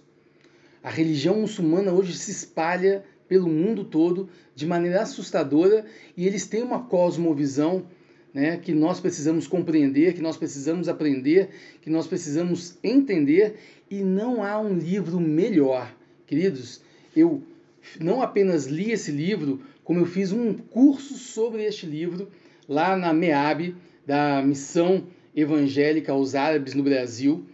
A 0.82 0.88
religião 0.88 1.40
muçulmana 1.40 1.92
hoje 1.92 2.14
se 2.16 2.30
espalha 2.30 3.04
pelo 3.28 3.48
mundo 3.48 3.84
todo 3.84 4.30
de 4.54 4.66
maneira 4.66 5.02
assustadora 5.02 5.84
e 6.16 6.26
eles 6.26 6.46
têm 6.46 6.62
uma 6.62 6.84
cosmovisão 6.84 7.86
né, 8.32 8.56
que 8.56 8.72
nós 8.72 9.00
precisamos 9.00 9.46
compreender, 9.46 10.14
que 10.14 10.22
nós 10.22 10.38
precisamos 10.38 10.88
aprender, 10.88 11.50
que 11.82 11.90
nós 11.90 12.06
precisamos 12.06 12.78
entender 12.82 13.56
e 13.90 14.02
não 14.02 14.42
há 14.42 14.58
um 14.58 14.78
livro 14.78 15.20
melhor. 15.20 15.94
Queridos, 16.26 16.80
eu 17.16 17.42
não 18.00 18.22
apenas 18.22 18.66
li 18.66 18.90
esse 18.90 19.10
livro, 19.10 19.60
como 19.84 20.00
eu 20.00 20.06
fiz 20.06 20.32
um 20.32 20.54
curso 20.54 21.14
sobre 21.14 21.64
este 21.64 21.86
livro 21.86 22.28
lá 22.68 22.96
na 22.96 23.12
MEAB, 23.12 23.74
da 24.06 24.42
Missão 24.42 25.04
Evangélica 25.34 26.12
aos 26.12 26.34
Árabes 26.34 26.74
no 26.74 26.82
Brasil. 26.82 27.44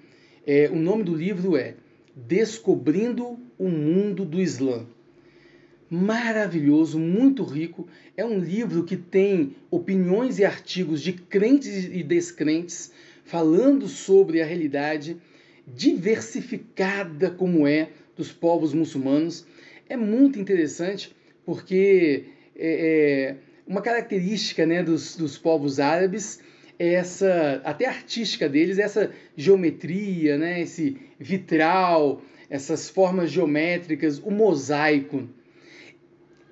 É, 0.46 0.68
o 0.70 0.76
nome 0.76 1.04
do 1.04 1.14
livro 1.14 1.56
é 1.56 1.74
Descobrindo 2.14 3.38
o 3.58 3.68
Mundo 3.68 4.24
do 4.24 4.40
Islã. 4.40 4.86
Maravilhoso, 5.90 6.98
muito 6.98 7.42
rico. 7.44 7.86
É 8.16 8.24
um 8.24 8.38
livro 8.38 8.84
que 8.84 8.96
tem 8.96 9.56
opiniões 9.70 10.38
e 10.38 10.44
artigos 10.44 11.00
de 11.00 11.12
crentes 11.12 11.84
e 11.84 12.02
descrentes 12.02 12.92
falando 13.24 13.88
sobre 13.88 14.42
a 14.42 14.46
realidade 14.46 15.16
diversificada 15.66 17.30
como 17.30 17.66
é 17.66 17.90
dos 18.18 18.32
povos 18.32 18.74
muçulmanos. 18.74 19.46
É 19.88 19.96
muito 19.96 20.38
interessante 20.38 21.16
porque 21.46 22.24
é, 22.54 22.68
é, 22.68 23.36
uma 23.66 23.80
característica 23.80 24.66
né, 24.66 24.82
dos, 24.82 25.16
dos 25.16 25.38
povos 25.38 25.78
árabes 25.78 26.40
é 26.78 26.94
essa, 26.94 27.62
até 27.64 27.86
artística 27.86 28.48
deles, 28.48 28.78
essa 28.78 29.10
geometria, 29.36 30.36
né, 30.36 30.60
esse 30.60 30.96
vitral, 31.18 32.22
essas 32.50 32.90
formas 32.90 33.30
geométricas, 33.30 34.18
o 34.18 34.30
mosaico. 34.30 35.28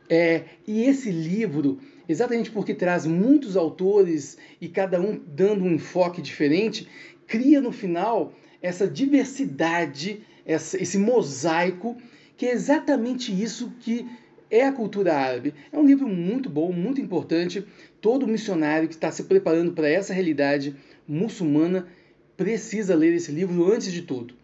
É, 0.09 0.45
e 0.67 0.85
esse 0.85 1.11
livro, 1.11 1.81
exatamente 2.09 2.51
porque 2.51 2.75
traz 2.75 3.07
muitos 3.07 3.57
autores 3.57 4.39
e 4.61 4.69
cada 4.69 5.01
um 5.01 5.21
dando 5.27 5.65
um 5.65 5.75
enfoque 5.75 6.23
diferente, 6.23 6.89
cria 7.27 7.61
no 7.61 7.73
final 7.73 8.33
essa 8.63 8.87
diversidade 8.87 10.23
essa, 10.47 10.81
esse 10.81 10.97
mosaico, 10.97 11.97
que 12.37 12.47
é 12.47 12.53
exatamente 12.53 13.33
isso 13.33 13.73
que 13.81 14.07
é 14.51 14.65
a 14.65 14.73
cultura 14.73 15.15
árabe. 15.15 15.55
É 15.73 15.79
um 15.79 15.85
livro 15.85 16.07
muito 16.07 16.49
bom, 16.49 16.73
muito 16.73 17.01
importante. 17.01 17.67
Todo 18.01 18.29
missionário 18.29 18.89
que 18.89 18.95
está 18.95 19.11
se 19.11 19.25
preparando 19.25 19.73
para 19.73 19.89
essa 19.89 20.15
realidade 20.15 20.77
muçulmana 21.07 21.89
precisa 22.37 22.95
ler 22.95 23.15
esse 23.15 23.33
livro 23.33 23.73
antes 23.73 23.93
de 23.93 24.03
tudo. 24.03 24.35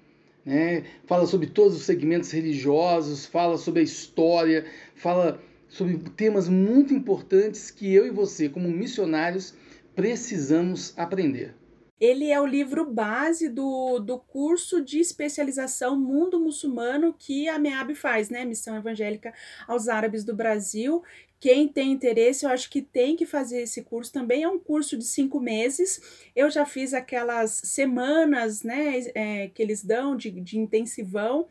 Né? 0.45 0.85
Fala 1.07 1.27
sobre 1.27 1.47
todos 1.47 1.77
os 1.77 1.85
segmentos 1.85 2.31
religiosos, 2.33 3.27
fala 3.27 3.57
sobre 3.57 3.81
a 3.81 3.85
história, 3.85 4.65
fala 4.97 5.41
sobre 5.69 5.97
temas 6.17 6.49
muito 6.49 6.93
importantes 6.93 7.71
que 7.71 7.93
eu 7.93 8.07
e 8.07 8.11
você, 8.11 8.49
como 8.49 8.69
missionários, 8.69 9.55
precisamos 9.95 10.93
aprender. 10.97 11.55
Ele 12.03 12.33
é 12.33 12.41
o 12.41 12.45
livro 12.45 12.85
base 12.85 13.49
do, 13.49 14.01
do 14.01 14.19
curso 14.19 14.83
de 14.83 14.99
especialização 14.99 15.97
Mundo 15.97 16.41
Muçulmano 16.41 17.15
que 17.17 17.49
a 17.49 17.61
MEAB 17.61 17.95
faz, 17.95 18.29
né? 18.29 18.45
Missão 18.45 18.77
Evangélica 18.77 19.33
aos 19.69 19.89
Árabes 19.89 20.25
do 20.25 20.35
Brasil. 20.35 21.01
Quem 21.39 21.69
tem 21.69 21.93
interesse, 21.93 22.45
eu 22.45 22.51
acho 22.51 22.69
que 22.69 22.83
tem 22.83 23.15
que 23.15 23.25
fazer 23.25 23.63
esse 23.63 23.83
curso. 23.85 24.13
Também 24.13 24.43
é 24.43 24.49
um 24.49 24.59
curso 24.59 24.99
de 24.99 25.05
cinco 25.05 25.39
meses. 25.39 26.29
Eu 26.35 26.51
já 26.51 26.67
fiz 26.67 26.93
aquelas 26.93 27.53
semanas, 27.53 28.65
né, 28.65 29.01
é, 29.15 29.49
que 29.55 29.63
eles 29.63 29.85
dão 29.85 30.17
de, 30.17 30.33
de 30.33 30.59
intensivão, 30.59 31.47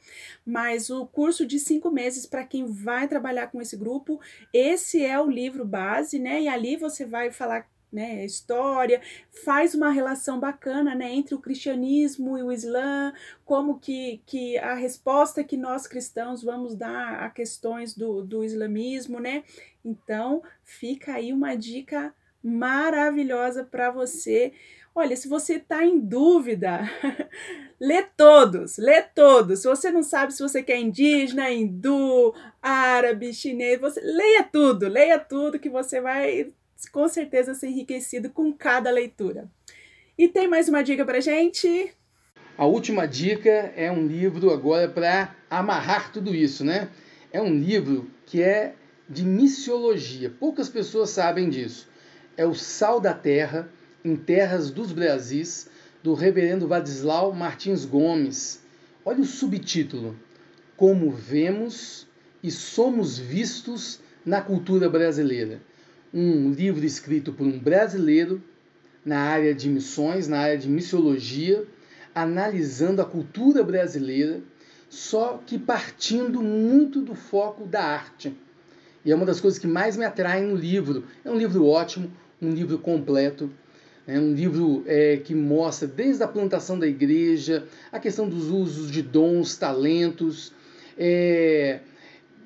mas 0.46 0.90
o 0.90 1.06
curso 1.06 1.46
de 1.46 1.60
cinco 1.60 1.90
meses 1.90 2.26
para 2.26 2.46
quem 2.46 2.66
vai 2.66 3.08
trabalhar 3.08 3.48
com 3.48 3.62
esse 3.62 3.78
grupo, 3.78 4.20
esse 4.54 5.02
é 5.02 5.18
o 5.18 5.30
livro 5.30 5.64
base, 5.64 6.20
né? 6.20 6.42
E 6.42 6.50
ali 6.50 6.76
você 6.76 7.06
vai 7.06 7.32
falar 7.32 7.72
né, 7.92 8.24
história, 8.24 9.02
faz 9.44 9.76
uma 9.76 9.90
relação 9.90 10.40
bacana, 10.40 10.96
né, 10.96 11.12
entre 11.12 11.36
o 11.36 11.40
cristianismo 11.40 12.38
e 12.38 12.44
o 12.44 12.52
islã, 12.52 13.14
como 13.44 13.80
que, 13.80 14.22
que 14.26 14.58
a 14.58 14.74
resposta 14.74 15.44
que 15.44 15.58
nós 15.58 15.86
cristãos 15.86 16.42
vamos 16.42 16.76
dar 16.76 17.24
a 17.24 17.30
questões 17.30 17.94
do, 17.94 18.24
do 18.24 18.44
islamismo, 18.44 19.20
né, 19.20 19.44
então 19.84 20.42
fica 20.64 21.14
aí 21.14 21.34
uma 21.34 21.56
dica 21.56 22.14
maravilhosa 22.44 23.64
para 23.64 23.92
você. 23.92 24.54
Olha, 24.94 25.16
se 25.16 25.28
você 25.28 25.56
está 25.56 25.86
em 25.86 26.00
dúvida, 26.00 26.82
lê 27.80 28.04
todos, 28.04 28.78
lê 28.78 29.02
todos. 29.02 29.60
Se 29.62 29.68
você 29.68 29.90
não 29.90 30.04
sabe 30.04 30.34
se 30.34 30.44
você 30.44 30.62
quer 30.62 30.80
indígena, 30.80 31.50
hindu, 31.50 32.34
árabe, 32.62 33.34
chinês, 33.34 33.80
você 33.80 34.02
leia 34.02 34.44
tudo, 34.44 34.88
leia 34.88 35.18
tudo 35.18 35.60
que 35.60 35.70
você 35.70 36.02
vai 36.02 36.52
com 36.90 37.08
certeza 37.08 37.54
ser 37.54 37.68
enriquecido 37.68 38.30
com 38.30 38.52
cada 38.54 38.90
leitura. 38.90 39.50
E 40.18 40.28
tem 40.28 40.48
mais 40.48 40.68
uma 40.68 40.84
dica 40.84 41.06
para 41.06 41.20
gente? 41.20 41.94
A 42.58 42.66
última 42.66 43.08
dica 43.08 43.50
é 43.76 43.92
um 43.92 44.06
livro 44.06 44.52
agora 44.52 44.88
para 44.88 45.36
amarrar 45.50 46.12
tudo 46.12 46.36
isso, 46.36 46.64
né? 46.64 46.90
É 47.32 47.42
um 47.42 47.54
livro 47.54 48.10
que 48.26 48.42
é 48.42 48.76
de 49.10 49.24
missiologia. 49.24 50.30
Poucas 50.30 50.70
pessoas 50.70 51.10
sabem 51.10 51.50
disso. 51.50 51.90
É 52.38 52.46
o 52.46 52.54
Sal 52.54 53.00
da 53.00 53.14
Terra 53.14 53.70
em 54.04 54.16
Terras 54.16 54.70
dos 54.70 54.92
Brasis, 54.92 55.70
do 56.04 56.14
reverendo 56.14 56.68
Vadislau 56.68 57.34
Martins 57.34 57.86
Gomes. 57.86 58.64
Olha 59.04 59.22
o 59.22 59.26
subtítulo: 59.26 60.16
Como 60.76 61.10
vemos 61.12 62.08
e 62.44 62.52
somos 62.52 63.18
vistos 63.18 64.00
na 64.26 64.42
cultura 64.42 64.90
brasileira 64.90 65.62
um 66.14 66.52
livro 66.52 66.86
escrito 66.86 67.32
por 67.32 67.46
um 67.46 67.58
brasileiro 67.58 68.42
na 69.06 69.20
área 69.20 69.54
de 69.54 69.70
missões, 69.70 70.28
na 70.28 70.40
área 70.40 70.58
de 70.58 70.70
missiologia, 70.70 71.66
analisando 72.14 73.02
a 73.02 73.06
cultura 73.06 73.64
brasileira, 73.64 74.42
só 74.90 75.42
que 75.46 75.58
partindo 75.58 76.42
muito 76.42 77.02
do 77.02 77.16
foco 77.16 77.66
da 77.66 77.84
arte. 77.84 78.36
E 79.04 79.12
é 79.12 79.16
uma 79.16 79.26
das 79.26 79.40
coisas 79.40 79.60
que 79.60 79.68
mais 79.68 79.98
me 79.98 80.06
atraem 80.06 80.46
no 80.46 80.56
livro. 80.56 81.06
É 81.24 81.32
um 81.32 81.38
livro 81.38 81.66
ótimo, 81.66 82.12
um 82.42 82.52
livro 82.52 82.78
completo, 82.78 83.50
é 84.06 84.20
um 84.20 84.34
livro 84.34 84.84
é, 84.86 85.18
que 85.18 85.34
mostra 85.34 85.88
desde 85.88 86.24
a 86.24 86.28
plantação 86.28 86.78
da 86.78 86.88
igreja, 86.88 87.66
a 87.92 88.00
questão 88.00 88.28
dos 88.28 88.50
usos 88.50 88.92
de 88.92 89.02
dons, 89.02 89.56
talentos, 89.56 90.52
é, 90.98 91.80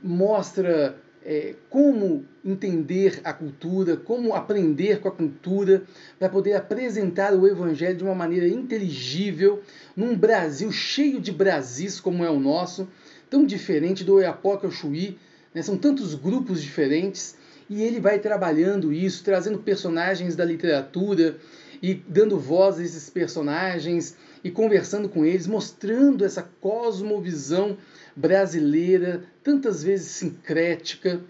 mostra 0.04 0.98
é, 1.26 1.56
como 1.72 2.24
entender 2.44 3.20
a 3.24 3.34
cultura, 3.34 3.98
como 3.98 4.36
aprender 4.36 5.00
com 5.00 5.08
a 5.08 5.12
cultura, 5.12 5.82
para 6.20 6.30
poder 6.30 6.54
apresentar 6.54 7.34
o 7.34 7.48
Evangelho 7.48 7.98
de 7.98 8.04
uma 8.04 8.14
maneira 8.14 8.48
inteligível, 8.48 9.64
num 9.96 10.16
Brasil 10.16 10.72
cheio 10.72 11.20
de 11.20 11.32
Brasis 11.32 12.00
como 12.00 12.24
é 12.24 12.30
o 12.30 12.40
nosso, 12.40 12.88
tão 13.28 13.44
diferente 13.44 14.04
do 14.04 14.14
Oiapoque 14.14 14.68
ao 14.68 14.72
Chuí, 14.72 15.18
né? 15.54 15.64
são 15.64 15.76
tantos 15.76 16.14
grupos 16.14 16.62
diferentes, 16.62 17.36
e 17.68 17.82
ele 17.82 18.00
vai 18.00 18.20
trabalhando 18.20 18.94
isso, 18.94 19.24
trazendo 19.24 19.58
personagens 19.58 20.36
da 20.36 20.46
literatura 20.46 21.38
e 21.82 21.96
dando 21.96 22.38
voz 22.38 22.78
a 22.78 22.84
esses 22.84 23.10
personagens 23.10 24.16
e 24.44 24.52
conversando 24.52 25.10
com 25.10 25.26
eles, 25.26 25.48
mostrando 25.48 26.24
essa 26.24 26.48
cosmovisão 26.62 27.76
brasileira, 28.16 29.24
tantas 29.44 29.84
vezes 29.84 30.08
sincrética, 30.12 31.22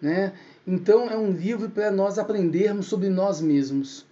né? 0.00 0.32
Então 0.66 1.08
é 1.10 1.16
um 1.16 1.30
livro 1.30 1.68
para 1.70 1.90
nós 1.90 2.18
aprendermos 2.18 2.86
sobre 2.86 3.08
nós 3.08 3.40
mesmos. 3.40 4.06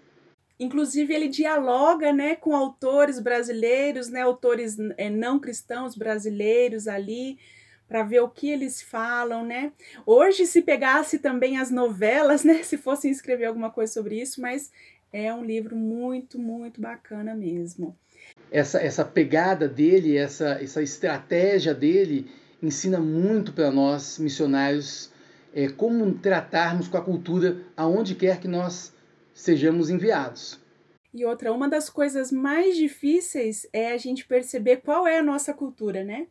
Inclusive 0.60 1.14
ele 1.14 1.28
dialoga, 1.28 2.12
né, 2.12 2.34
com 2.34 2.54
autores 2.54 3.20
brasileiros, 3.20 4.08
né, 4.08 4.22
autores 4.22 4.76
é, 4.96 5.08
não 5.08 5.38
cristãos 5.38 5.94
brasileiros 5.94 6.88
ali, 6.88 7.38
para 7.86 8.02
ver 8.02 8.20
o 8.20 8.28
que 8.28 8.50
eles 8.50 8.82
falam, 8.82 9.46
né? 9.46 9.72
Hoje 10.04 10.46
se 10.46 10.60
pegasse 10.60 11.20
também 11.20 11.58
as 11.58 11.70
novelas, 11.70 12.42
né, 12.44 12.62
se 12.62 12.76
fossem 12.76 13.10
escrever 13.10 13.46
alguma 13.46 13.70
coisa 13.70 13.92
sobre 13.92 14.20
isso, 14.20 14.42
mas 14.42 14.70
é 15.12 15.32
um 15.32 15.44
livro 15.44 15.76
muito, 15.76 16.38
muito 16.38 16.80
bacana 16.80 17.34
mesmo 17.34 17.96
essa, 18.50 18.80
essa 18.80 19.04
pegada 19.04 19.68
dele, 19.68 20.16
essa, 20.16 20.62
essa 20.62 20.82
estratégia 20.82 21.74
dele, 21.74 22.30
ensina 22.62 22.98
muito 22.98 23.52
para 23.52 23.70
nós, 23.70 24.18
missionários, 24.18 25.10
é, 25.54 25.68
como 25.68 26.12
tratarmos 26.14 26.88
com 26.88 26.96
a 26.96 27.04
cultura 27.04 27.58
aonde 27.76 28.14
quer 28.14 28.40
que 28.40 28.48
nós 28.48 28.92
sejamos 29.34 29.90
enviados. 29.90 30.60
E 31.12 31.24
outra, 31.24 31.52
uma 31.52 31.68
das 31.68 31.88
coisas 31.88 32.30
mais 32.30 32.76
difíceis 32.76 33.66
é 33.72 33.92
a 33.92 33.96
gente 33.96 34.26
perceber 34.26 34.78
qual 34.78 35.06
é 35.06 35.18
a 35.18 35.22
nossa 35.22 35.54
cultura, 35.54 36.04
né? 36.04 36.26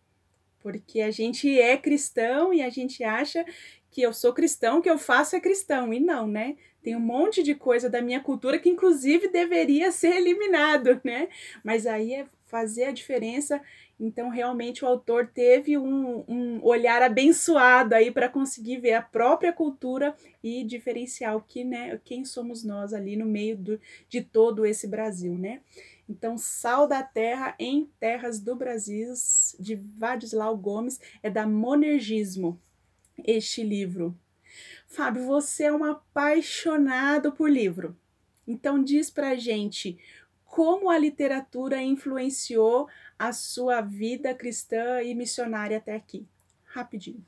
Porque 0.60 1.02
a 1.02 1.12
gente 1.12 1.60
é 1.60 1.78
cristão 1.78 2.54
e 2.54 2.62
a 2.62 2.70
gente 2.70 3.04
acha 3.04 3.46
que 3.92 4.02
eu 4.02 4.14
sou 4.14 4.34
cristão, 4.34 4.82
que 4.82 4.90
eu 4.90 4.98
faço 4.98 5.36
é 5.36 5.40
cristão. 5.40 5.94
E 5.94 6.00
não, 6.00 6.28
né? 6.28 6.56
Tem 6.84 6.96
um 6.96 7.00
monte 7.00 7.44
de 7.44 7.56
coisa 7.56 7.90
da 7.90 8.02
minha 8.02 8.20
cultura 8.20 8.60
que, 8.60 8.70
inclusive, 8.70 9.28
deveria 9.28 9.92
ser 9.94 10.16
eliminado, 10.16 11.02
né? 11.04 11.30
Mas 11.64 11.86
aí 11.86 12.14
é 12.14 12.26
fazer 12.46 12.86
a 12.86 12.92
diferença. 12.92 13.62
Então, 14.00 14.30
realmente, 14.30 14.86
o 14.86 14.88
autor 14.88 15.28
teve 15.34 15.78
um, 15.78 16.24
um 16.28 16.64
olhar 16.64 17.02
abençoado 17.02 17.96
aí 17.96 18.12
para 18.12 18.30
conseguir 18.30 18.78
ver 18.78 18.94
a 18.94 19.02
própria 19.02 19.52
cultura 19.52 20.16
e 20.44 20.64
diferenciar 20.64 21.36
o 21.36 21.42
que, 21.42 21.64
né, 21.64 22.00
quem 22.06 22.24
somos 22.24 22.64
nós 22.64 22.94
ali 22.94 23.16
no 23.16 23.26
meio 23.26 23.58
do, 23.58 23.82
de 24.08 24.22
todo 24.22 24.66
esse 24.66 24.88
Brasil, 24.88 25.34
né? 25.34 25.62
Então, 26.10 26.38
Sal 26.38 26.88
da 26.88 27.04
Terra 27.04 27.56
em 27.60 27.90
Terras 28.00 28.40
do 28.40 28.56
Brasil, 28.56 29.14
de 29.60 29.76
Vadislau 29.76 30.58
Gomes, 30.58 31.00
é 31.22 31.30
da 31.30 31.46
Monergismo, 31.46 32.60
este 33.26 33.64
livro. 33.64 34.18
Fábio, 34.88 35.26
você 35.26 35.66
é 35.66 35.74
um 35.74 35.84
apaixonado 35.84 37.32
por 37.32 37.50
livro. 37.50 37.96
Então 38.48 38.82
diz 38.82 39.10
pra 39.10 39.36
gente 39.36 39.98
como 40.46 40.90
a 40.90 40.98
literatura 40.98 41.82
influenciou 41.82 42.88
a 43.20 43.34
sua 43.34 43.82
vida 43.82 44.34
cristã 44.34 45.02
e 45.04 45.14
missionária 45.14 45.78
até 45.78 45.96
aqui. 45.96 46.26
Rapidinho. 46.66 47.24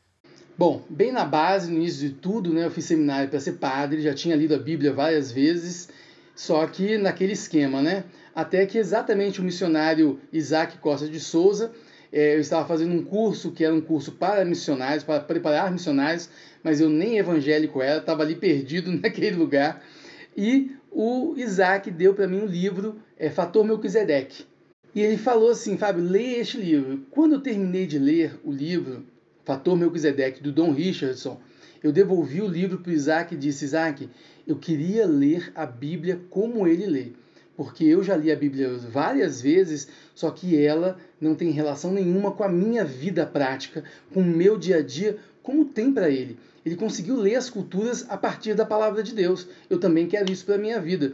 Bom, 0.58 0.84
bem 0.90 1.12
na 1.12 1.26
base, 1.26 1.70
no 1.70 1.78
início 1.78 2.10
de 2.10 2.16
tudo, 2.16 2.54
né, 2.54 2.66
eu 2.66 2.72
fiz 2.72 2.86
seminário 2.86 3.30
para 3.30 3.40
ser 3.40 3.54
padre, 3.54 4.02
já 4.02 4.14
tinha 4.14 4.36
lido 4.36 4.56
a 4.56 4.60
Bíblia 4.60 4.94
várias 4.94 5.32
vezes, 5.32 5.90
só 6.40 6.66
que 6.66 6.98
naquele 6.98 7.34
esquema, 7.34 7.82
né? 7.82 8.06
Até 8.34 8.66
que 8.66 8.78
exatamente 8.78 9.42
o 9.42 9.44
missionário 9.44 10.22
Isaac 10.32 10.78
Costa 10.78 11.06
de 11.06 11.20
Souza 11.20 11.70
é, 12.14 12.36
eu 12.36 12.40
estava 12.40 12.66
fazendo 12.66 12.94
um 12.94 13.04
curso 13.04 13.52
que 13.52 13.66
era 13.66 13.76
um 13.76 13.82
curso 13.82 14.14
para 14.14 14.46
missionários, 14.46 15.04
para 15.04 15.20
preparar 15.20 15.70
missionários, 15.70 16.30
mas 16.64 16.80
eu 16.80 16.90
nem 16.90 17.18
evangélico 17.18 17.82
era, 17.82 18.00
estava 18.00 18.24
ali 18.24 18.36
perdido 18.36 18.90
naquele 19.04 19.36
lugar. 19.36 19.84
E 20.36 20.72
o 20.90 21.34
Isaac 21.36 21.92
deu 21.92 22.14
para 22.14 22.26
mim 22.26 22.40
um 22.40 22.46
livro, 22.46 22.96
é, 23.18 23.30
Fator 23.30 23.66
Melquisedeque. 23.66 24.46
E 24.96 25.02
ele 25.02 25.18
falou 25.18 25.52
assim, 25.52 25.78
Fábio, 25.78 26.06
leia 26.06 26.38
este 26.38 26.58
livro. 26.58 27.06
Quando 27.12 27.34
eu 27.34 27.42
terminei 27.42 27.86
de 27.86 28.00
ler 28.00 28.40
o 28.46 28.52
livro, 28.54 29.06
Fator 29.44 29.76
Melquisedeque, 29.76 30.42
do 30.42 30.54
Don 30.54 30.72
Richardson, 30.72 31.38
eu 31.84 31.92
devolvi 31.92 32.42
o 32.42 32.48
livro 32.48 32.80
para 32.80 32.92
o 32.92 32.94
Isaac 32.94 33.34
e 33.34 33.38
disse, 33.38 33.66
Isaac, 33.66 34.10
eu 34.48 34.58
queria 34.58 35.06
ler 35.06 35.52
a 35.56 35.66
Bíblia 35.66 36.20
como 36.30 36.68
ele 36.68 36.86
lê 36.86 37.12
porque 37.60 37.84
eu 37.84 38.02
já 38.02 38.16
li 38.16 38.32
a 38.32 38.38
Bíblia 38.38 38.78
várias 38.78 39.42
vezes, 39.42 39.90
só 40.16 40.32
que 40.32 40.58
ela 40.58 40.98
não 41.20 41.36
tem 41.36 41.52
relação 41.52 41.92
nenhuma 41.92 42.32
com 42.32 42.42
a 42.42 42.48
minha 42.48 42.86
vida 42.86 43.26
prática, 43.26 43.84
com 44.14 44.22
o 44.22 44.26
meu 44.26 44.58
dia 44.58 44.78
a 44.78 44.82
dia, 44.82 45.18
como 45.44 45.66
tem 45.66 45.92
para 45.92 46.10
ele. 46.10 46.40
Ele 46.66 46.78
conseguiu 46.78 47.18
ler 47.18 47.36
as 47.36 47.50
culturas 47.50 48.06
a 48.08 48.16
partir 48.16 48.54
da 48.54 48.66
palavra 48.66 49.04
de 49.04 49.14
Deus. 49.14 49.46
Eu 49.70 49.78
também 49.78 50.08
quero 50.08 50.32
isso 50.32 50.46
para 50.46 50.56
a 50.56 50.58
minha 50.58 50.80
vida. 50.80 51.12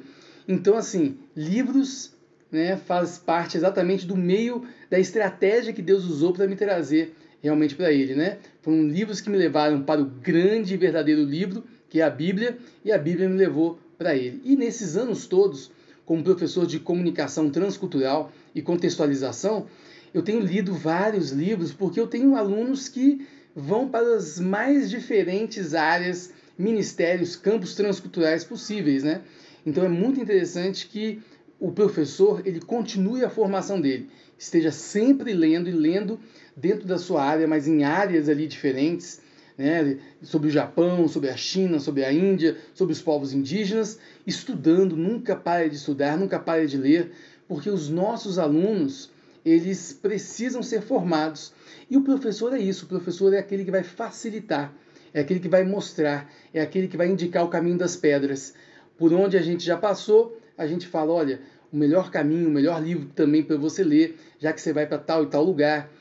Então, 0.47 0.77
assim, 0.77 1.17
livros 1.35 2.13
né, 2.51 2.77
faz 2.77 3.17
parte 3.17 3.57
exatamente 3.57 4.05
do 4.05 4.15
meio 4.15 4.67
da 4.87 4.99
estratégia 4.99 5.73
que 5.73 5.81
Deus 5.81 6.05
usou 6.05 6.31
para 6.31 6.47
me 6.47 6.55
trazer 6.55 7.15
realmente 7.45 7.75
para 7.75 7.91
ele. 7.91 8.15
Né? 8.15 8.39
Foram 8.61 8.87
livros 8.87 9.21
que 9.21 9.29
me 9.29 9.37
levaram 9.37 9.83
para 9.83 10.01
o 10.01 10.05
grande 10.05 10.73
e 10.73 10.77
verdadeiro 10.77 11.23
livro, 11.23 11.63
que 11.87 12.01
é 12.01 12.03
a 12.03 12.09
Bíblia, 12.09 12.57
e 12.83 12.91
a 12.91 12.97
Bíblia 12.97 13.29
me 13.29 13.37
levou 13.37 13.79
para 13.97 14.15
ele. 14.15 14.41
E 14.43 14.55
nesses 14.55 14.97
anos 14.97 15.27
todos, 15.27 15.71
como 16.05 16.23
professor 16.23 16.65
de 16.65 16.79
comunicação 16.79 17.49
transcultural 17.49 18.31
e 18.53 18.61
contextualização, 18.61 19.67
eu 20.13 20.21
tenho 20.21 20.39
lido 20.39 20.73
vários 20.73 21.31
livros 21.31 21.71
porque 21.71 21.99
eu 21.99 22.07
tenho 22.07 22.35
alunos 22.35 22.89
que 22.89 23.25
vão 23.55 23.87
para 23.87 24.15
as 24.15 24.39
mais 24.39 24.89
diferentes 24.89 25.73
áreas, 25.73 26.31
ministérios, 26.57 27.35
campos 27.35 27.75
transculturais 27.75 28.43
possíveis, 28.43 29.03
né? 29.03 29.21
Então 29.65 29.83
é 29.83 29.89
muito 29.89 30.19
interessante 30.19 30.87
que 30.87 31.21
o 31.59 31.71
professor 31.71 32.41
ele 32.45 32.59
continue 32.59 33.23
a 33.23 33.29
formação 33.29 33.79
dele, 33.79 34.09
esteja 34.37 34.71
sempre 34.71 35.33
lendo 35.33 35.69
e 35.69 35.71
lendo 35.71 36.19
dentro 36.55 36.87
da 36.87 36.97
sua 36.97 37.23
área, 37.23 37.47
mas 37.47 37.67
em 37.67 37.83
áreas 37.83 38.29
ali 38.29 38.47
diferentes, 38.47 39.21
né, 39.57 39.97
sobre 40.21 40.47
o 40.49 40.51
Japão, 40.51 41.07
sobre 41.07 41.29
a 41.29 41.37
China, 41.37 41.79
sobre 41.79 42.03
a 42.03 42.11
Índia, 42.11 42.57
sobre 42.73 42.93
os 42.93 43.01
povos 43.01 43.33
indígenas, 43.33 43.99
estudando, 44.25 44.95
nunca 44.95 45.35
pare 45.35 45.69
de 45.69 45.75
estudar, 45.75 46.17
nunca 46.17 46.39
pare 46.39 46.67
de 46.67 46.77
ler, 46.77 47.11
porque 47.47 47.69
os 47.69 47.89
nossos 47.89 48.37
alunos, 48.37 49.11
eles 49.45 49.93
precisam 49.93 50.63
ser 50.63 50.81
formados. 50.81 51.53
E 51.89 51.95
o 51.95 52.01
professor 52.01 52.53
é 52.53 52.59
isso, 52.59 52.85
o 52.85 52.89
professor 52.89 53.33
é 53.33 53.39
aquele 53.39 53.63
que 53.63 53.71
vai 53.71 53.83
facilitar, 53.83 54.73
é 55.13 55.21
aquele 55.21 55.39
que 55.39 55.47
vai 55.47 55.63
mostrar, 55.63 56.29
é 56.53 56.61
aquele 56.61 56.87
que 56.87 56.97
vai 56.97 57.07
indicar 57.07 57.43
o 57.43 57.49
caminho 57.49 57.77
das 57.77 57.95
pedras. 57.95 58.53
Por 58.97 59.13
onde 59.13 59.37
a 59.37 59.41
gente 59.41 59.63
já 59.63 59.77
passou, 59.77 60.37
a 60.57 60.65
gente 60.65 60.87
fala, 60.87 61.13
olha, 61.13 61.39
o 61.75 61.77
melhor 61.77 62.09
caminho, 62.09 62.47
o 62.47 62.51
melhor 62.51 62.81
livro 62.81 63.05
também 63.13 63.43
para 63.43 63.57
você 63.57 63.83
ler, 63.83 64.17
já 64.39 64.53
que 64.53 64.61
você 64.61 64.71
vai 64.71 64.87
para 64.87 64.97
tal 64.97 65.23
e 65.23 65.27
tal 65.27 65.43
lugar, 65.43 65.91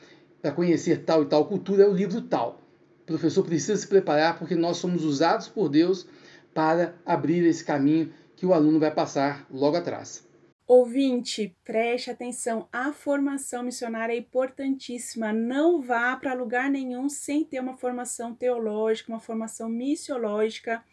para 0.41 0.53
conhecer 0.53 0.99
tal 1.03 1.23
e 1.23 1.25
tal 1.25 1.43
cultura, 1.45 1.83
é 1.83 1.87
o 1.87 1.91
livro 1.91 2.21
tal. 2.21 2.61
O 3.03 3.05
professor 3.05 3.43
precisa 3.43 3.75
se 3.75 3.85
preparar 3.85 4.39
porque 4.39 4.55
nós 4.55 4.77
somos 4.77 5.03
usados 5.03 5.49
por 5.49 5.67
Deus 5.67 6.07
para 6.53 6.93
abrir 7.05 7.45
esse 7.45 7.63
caminho 7.63 8.09
que 8.37 8.45
o 8.45 8.53
aluno 8.53 8.79
vai 8.79 8.89
passar 8.89 9.45
logo 9.51 9.75
atrás. 9.75 10.24
Ouvinte, 10.67 11.55
preste 11.63 12.09
atenção, 12.09 12.67
a 12.71 12.91
formação 12.91 13.61
missionária 13.61 14.13
é 14.13 14.17
importantíssima. 14.17 15.31
Não 15.31 15.79
vá 15.79 16.15
para 16.15 16.33
lugar 16.33 16.71
nenhum 16.71 17.07
sem 17.07 17.43
ter 17.43 17.59
uma 17.59 17.77
formação 17.77 18.33
teológica, 18.33 19.11
uma 19.11 19.19
formação 19.19 19.69
missiológica. 19.69 20.83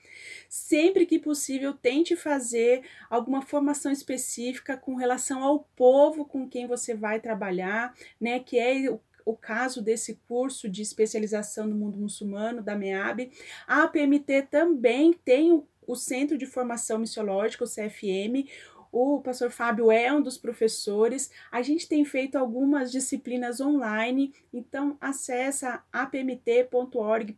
Sempre 0.46 1.06
que 1.06 1.18
possível, 1.18 1.72
tente 1.72 2.14
fazer 2.14 2.82
alguma 3.08 3.40
formação 3.40 3.90
específica 3.90 4.76
com 4.76 4.94
relação 4.94 5.42
ao 5.42 5.60
povo 5.74 6.26
com 6.26 6.46
quem 6.46 6.66
você 6.66 6.94
vai 6.94 7.18
trabalhar, 7.18 7.94
né? 8.20 8.40
Que 8.40 8.58
é 8.58 8.90
o 8.90 9.00
o 9.24 9.36
caso 9.36 9.82
desse 9.82 10.16
curso 10.28 10.68
de 10.68 10.82
especialização 10.82 11.66
no 11.66 11.74
mundo 11.74 11.98
muçulmano 11.98 12.62
da 12.62 12.76
MEAB. 12.76 13.30
A 13.66 13.84
APMT 13.84 14.42
também 14.50 15.12
tem 15.12 15.52
o, 15.52 15.66
o 15.86 15.94
Centro 15.94 16.38
de 16.38 16.46
Formação 16.46 16.98
Missiológica, 16.98 17.64
o 17.64 17.68
CFM, 17.68 18.48
o 18.92 19.22
pastor 19.22 19.50
Fábio 19.50 19.90
é 19.90 20.12
um 20.12 20.20
dos 20.20 20.36
professores. 20.36 21.30
A 21.50 21.62
gente 21.62 21.88
tem 21.88 22.04
feito 22.04 22.36
algumas 22.36 22.92
disciplinas 22.92 23.58
online, 23.58 24.34
então 24.52 24.98
acessa 25.00 25.82
apmt.org.br 25.90 27.32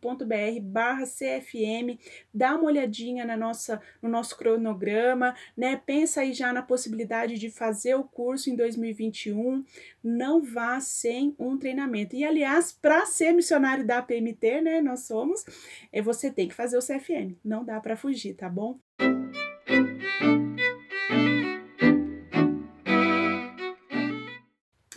barra 0.61 1.05
CFM, 1.05 1.97
dá 2.33 2.55
uma 2.55 2.65
olhadinha 2.65 3.23
na 3.23 3.37
nossa, 3.37 3.81
no 4.01 4.09
nosso 4.09 4.37
cronograma, 4.37 5.33
né? 5.55 5.81
Pensa 5.85 6.21
aí 6.21 6.33
já 6.33 6.51
na 6.51 6.61
possibilidade 6.61 7.39
de 7.39 7.49
fazer 7.49 7.95
o 7.95 8.03
curso 8.03 8.49
em 8.49 8.55
2021. 8.55 9.63
Não 10.03 10.43
vá 10.43 10.81
sem 10.81 11.33
um 11.39 11.57
treinamento. 11.57 12.17
E 12.17 12.25
aliás, 12.25 12.73
para 12.73 13.05
ser 13.05 13.31
missionário 13.31 13.85
da 13.85 13.99
APMT, 13.99 14.61
né? 14.61 14.81
Nós 14.81 15.01
somos, 15.01 15.45
é 15.91 16.01
você 16.01 16.29
tem 16.29 16.49
que 16.49 16.53
fazer 16.53 16.77
o 16.77 16.81
CFM. 16.81 17.37
Não 17.43 17.63
dá 17.63 17.79
para 17.79 17.95
fugir, 17.95 18.33
tá 18.33 18.49
bom? 18.49 18.77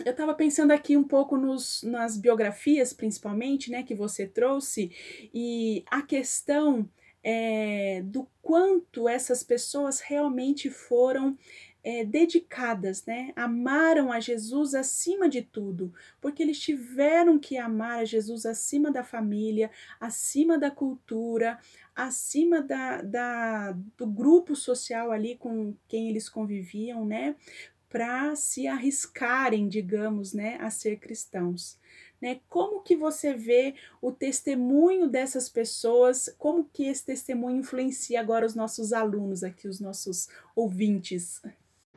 Eu 0.09 0.11
estava 0.11 0.33
pensando 0.33 0.71
aqui 0.71 0.97
um 0.97 1.03
pouco 1.03 1.37
nos, 1.37 1.83
nas 1.83 2.17
biografias, 2.17 2.93
principalmente, 2.93 3.71
né, 3.71 3.83
que 3.83 3.95
você 3.95 4.25
trouxe, 4.25 4.91
e 5.33 5.83
a 5.87 6.01
questão 6.01 6.89
é, 7.23 8.01
do 8.05 8.27
quanto 8.41 9.07
essas 9.07 9.43
pessoas 9.43 9.99
realmente 9.99 10.69
foram 10.69 11.37
é, 11.83 12.03
dedicadas, 12.03 13.05
né? 13.05 13.31
Amaram 13.35 14.11
a 14.11 14.19
Jesus 14.19 14.75
acima 14.75 15.29
de 15.29 15.41
tudo, 15.41 15.93
porque 16.19 16.43
eles 16.43 16.59
tiveram 16.59 17.39
que 17.39 17.57
amar 17.57 17.99
a 17.99 18.05
Jesus 18.05 18.45
acima 18.45 18.91
da 18.91 19.03
família, 19.03 19.71
acima 19.99 20.57
da 20.57 20.69
cultura, 20.69 21.57
acima 21.95 22.61
da, 22.61 23.01
da, 23.01 23.71
do 23.97 24.07
grupo 24.07 24.55
social 24.55 25.11
ali 25.11 25.37
com 25.37 25.73
quem 25.87 26.09
eles 26.09 26.27
conviviam, 26.27 27.05
né? 27.05 27.35
Para 27.89 28.35
se 28.35 28.67
arriscarem, 28.67 29.67
digamos, 29.67 30.33
né, 30.33 30.57
a 30.61 30.69
ser 30.69 30.97
cristãos. 30.97 31.77
Né? 32.21 32.39
Como 32.49 32.81
que 32.81 32.95
você 32.95 33.33
vê 33.33 33.75
o 34.01 34.11
testemunho 34.11 35.07
dessas 35.07 35.49
pessoas? 35.49 36.33
Como 36.37 36.69
que 36.71 36.83
esse 36.83 37.05
testemunho 37.05 37.57
influencia 37.57 38.19
agora 38.19 38.45
os 38.45 38.55
nossos 38.55 38.91
alunos 38.91 39.43
aqui, 39.43 39.67
os 39.67 39.79
nossos 39.79 40.27
ouvintes? 40.55 41.41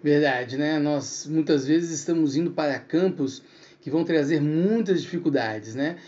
Verdade, 0.02 0.56
né? 0.56 0.78
Nós 0.78 1.26
muitas 1.26 1.66
vezes 1.66 1.90
estamos 1.90 2.36
indo 2.36 2.52
para 2.52 2.78
campos 2.78 3.42
que 3.80 3.90
vão 3.90 4.04
trazer 4.04 4.40
muitas 4.40 5.02
dificuldades, 5.02 5.74
né? 5.74 5.98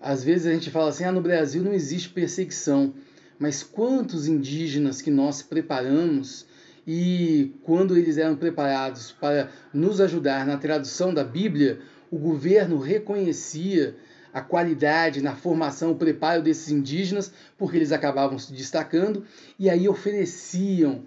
Às 0.00 0.22
vezes 0.22 0.46
a 0.46 0.52
gente 0.52 0.70
fala 0.70 0.90
assim: 0.90 1.04
ah, 1.04 1.12
no 1.12 1.20
Brasil 1.20 1.62
não 1.62 1.72
existe 1.72 2.08
perseguição, 2.10 2.94
mas 3.38 3.62
quantos 3.62 4.26
indígenas 4.26 5.00
que 5.00 5.10
nós 5.10 5.42
preparamos 5.42 6.46
e 6.86 7.54
quando 7.62 7.96
eles 7.96 8.18
eram 8.18 8.36
preparados 8.36 9.12
para 9.12 9.50
nos 9.72 10.00
ajudar 10.00 10.46
na 10.46 10.56
tradução 10.56 11.14
da 11.14 11.22
Bíblia, 11.22 11.78
o 12.10 12.18
governo 12.18 12.78
reconhecia 12.78 13.96
a 14.32 14.40
qualidade 14.40 15.22
na 15.22 15.36
formação, 15.36 15.92
o 15.92 15.96
preparo 15.96 16.42
desses 16.42 16.70
indígenas, 16.70 17.32
porque 17.56 17.76
eles 17.76 17.92
acabavam 17.92 18.38
se 18.38 18.52
destacando, 18.52 19.24
e 19.58 19.68
aí 19.68 19.88
ofereciam, 19.88 21.04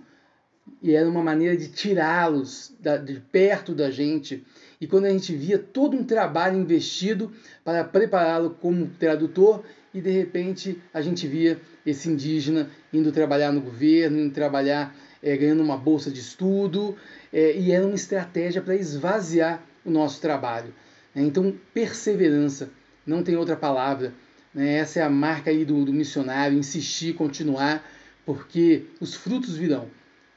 e 0.81 0.93
era 0.93 1.09
uma 1.09 1.23
maneira 1.23 1.57
de 1.57 1.69
tirá-los 1.69 2.73
de 3.03 3.19
perto 3.31 3.73
da 3.73 3.89
gente. 3.89 4.45
E 4.79 4.87
quando 4.87 5.05
a 5.05 5.09
gente 5.09 5.35
via 5.35 5.57
todo 5.57 5.97
um 5.97 6.03
trabalho 6.03 6.57
investido 6.57 7.31
para 7.63 7.83
prepará-lo 7.83 8.51
como 8.61 8.87
tradutor, 8.99 9.63
e 9.93 10.01
de 10.01 10.11
repente 10.11 10.81
a 10.93 11.01
gente 11.01 11.25
via 11.27 11.59
esse 11.85 12.09
indígena 12.09 12.69
indo 12.91 13.11
trabalhar 13.11 13.51
no 13.51 13.61
governo, 13.61 14.19
indo 14.19 14.33
trabalhar 14.33 14.95
é, 15.25 15.35
ganhando 15.35 15.63
uma 15.63 15.75
bolsa 15.75 16.11
de 16.11 16.19
estudo, 16.19 16.95
é, 17.33 17.57
e 17.57 17.71
era 17.71 17.83
uma 17.83 17.95
estratégia 17.95 18.61
para 18.61 18.75
esvaziar 18.75 19.59
o 19.83 19.89
nosso 19.89 20.21
trabalho. 20.21 20.71
Né? 21.15 21.23
Então, 21.23 21.53
perseverança, 21.73 22.69
não 23.05 23.23
tem 23.23 23.35
outra 23.35 23.55
palavra. 23.55 24.13
Né? 24.53 24.75
Essa 24.75 24.99
é 24.99 25.01
a 25.01 25.09
marca 25.09 25.49
aí 25.49 25.65
do, 25.65 25.83
do 25.83 25.91
missionário, 25.91 26.55
insistir, 26.55 27.15
continuar, 27.15 27.83
porque 28.23 28.85
os 29.01 29.15
frutos 29.15 29.57
virão. 29.57 29.87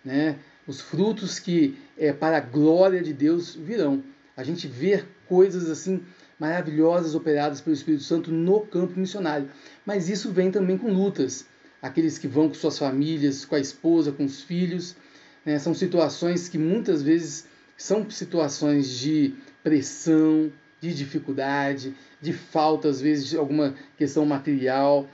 Né? 0.02 0.38
Os 0.66 0.80
frutos 0.80 1.38
que, 1.38 1.76
é, 1.98 2.10
para 2.10 2.38
a 2.38 2.40
glória 2.40 3.02
de 3.02 3.12
Deus, 3.12 3.54
virão. 3.54 4.02
A 4.34 4.42
gente 4.42 4.66
vê 4.66 5.04
coisas 5.26 5.68
assim 5.68 6.02
maravilhosas 6.38 7.14
operadas 7.14 7.60
pelo 7.60 7.74
Espírito 7.74 8.04
Santo 8.04 8.30
no 8.32 8.60
campo 8.60 8.98
missionário. 8.98 9.50
Mas 9.84 10.08
isso 10.08 10.30
vem 10.32 10.50
também 10.50 10.78
com 10.78 10.90
lutas 10.90 11.46
aqueles 11.80 12.18
que 12.18 12.28
vão 12.28 12.48
com 12.48 12.54
suas 12.54 12.78
famílias, 12.78 13.44
com 13.44 13.54
a 13.54 13.60
esposa, 13.60 14.12
com 14.12 14.24
os 14.24 14.42
filhos. 14.42 14.96
Né? 15.44 15.58
São 15.58 15.74
situações 15.74 16.48
que 16.48 16.58
muitas 16.58 17.02
vezes 17.02 17.46
são 17.76 18.08
situações 18.10 18.90
de 18.98 19.34
pressão, 19.62 20.52
de 20.80 20.94
dificuldade, 20.94 21.94
de 22.20 22.32
falta, 22.32 22.88
às 22.88 23.00
vezes, 23.00 23.28
de 23.28 23.36
alguma 23.36 23.74
questão 23.96 24.26
material. 24.26 25.08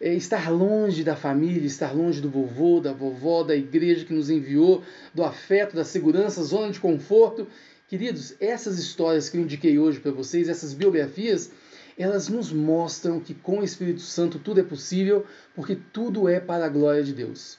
É 0.00 0.12
estar 0.12 0.50
longe 0.50 1.04
da 1.04 1.16
família, 1.16 1.66
estar 1.66 1.94
longe 1.94 2.20
do 2.20 2.28
vovô, 2.28 2.80
da 2.80 2.92
vovó, 2.92 3.42
da 3.42 3.54
igreja 3.54 4.04
que 4.04 4.12
nos 4.12 4.28
enviou, 4.28 4.82
do 5.14 5.22
afeto, 5.22 5.76
da 5.76 5.84
segurança, 5.84 6.42
zona 6.42 6.72
de 6.72 6.80
conforto. 6.80 7.46
Queridos, 7.88 8.34
essas 8.40 8.78
histórias 8.78 9.28
que 9.28 9.36
eu 9.36 9.42
indiquei 9.42 9.78
hoje 9.78 10.00
para 10.00 10.10
vocês, 10.10 10.48
essas 10.48 10.74
biografias, 10.74 11.52
elas 11.98 12.28
nos 12.28 12.52
mostram 12.52 13.20
que 13.20 13.34
com 13.34 13.60
o 13.60 13.64
Espírito 13.64 14.00
Santo 14.00 14.38
tudo 14.38 14.60
é 14.60 14.64
possível, 14.64 15.26
porque 15.54 15.76
tudo 15.76 16.28
é 16.28 16.40
para 16.40 16.66
a 16.66 16.68
glória 16.68 17.02
de 17.02 17.12
Deus. 17.12 17.58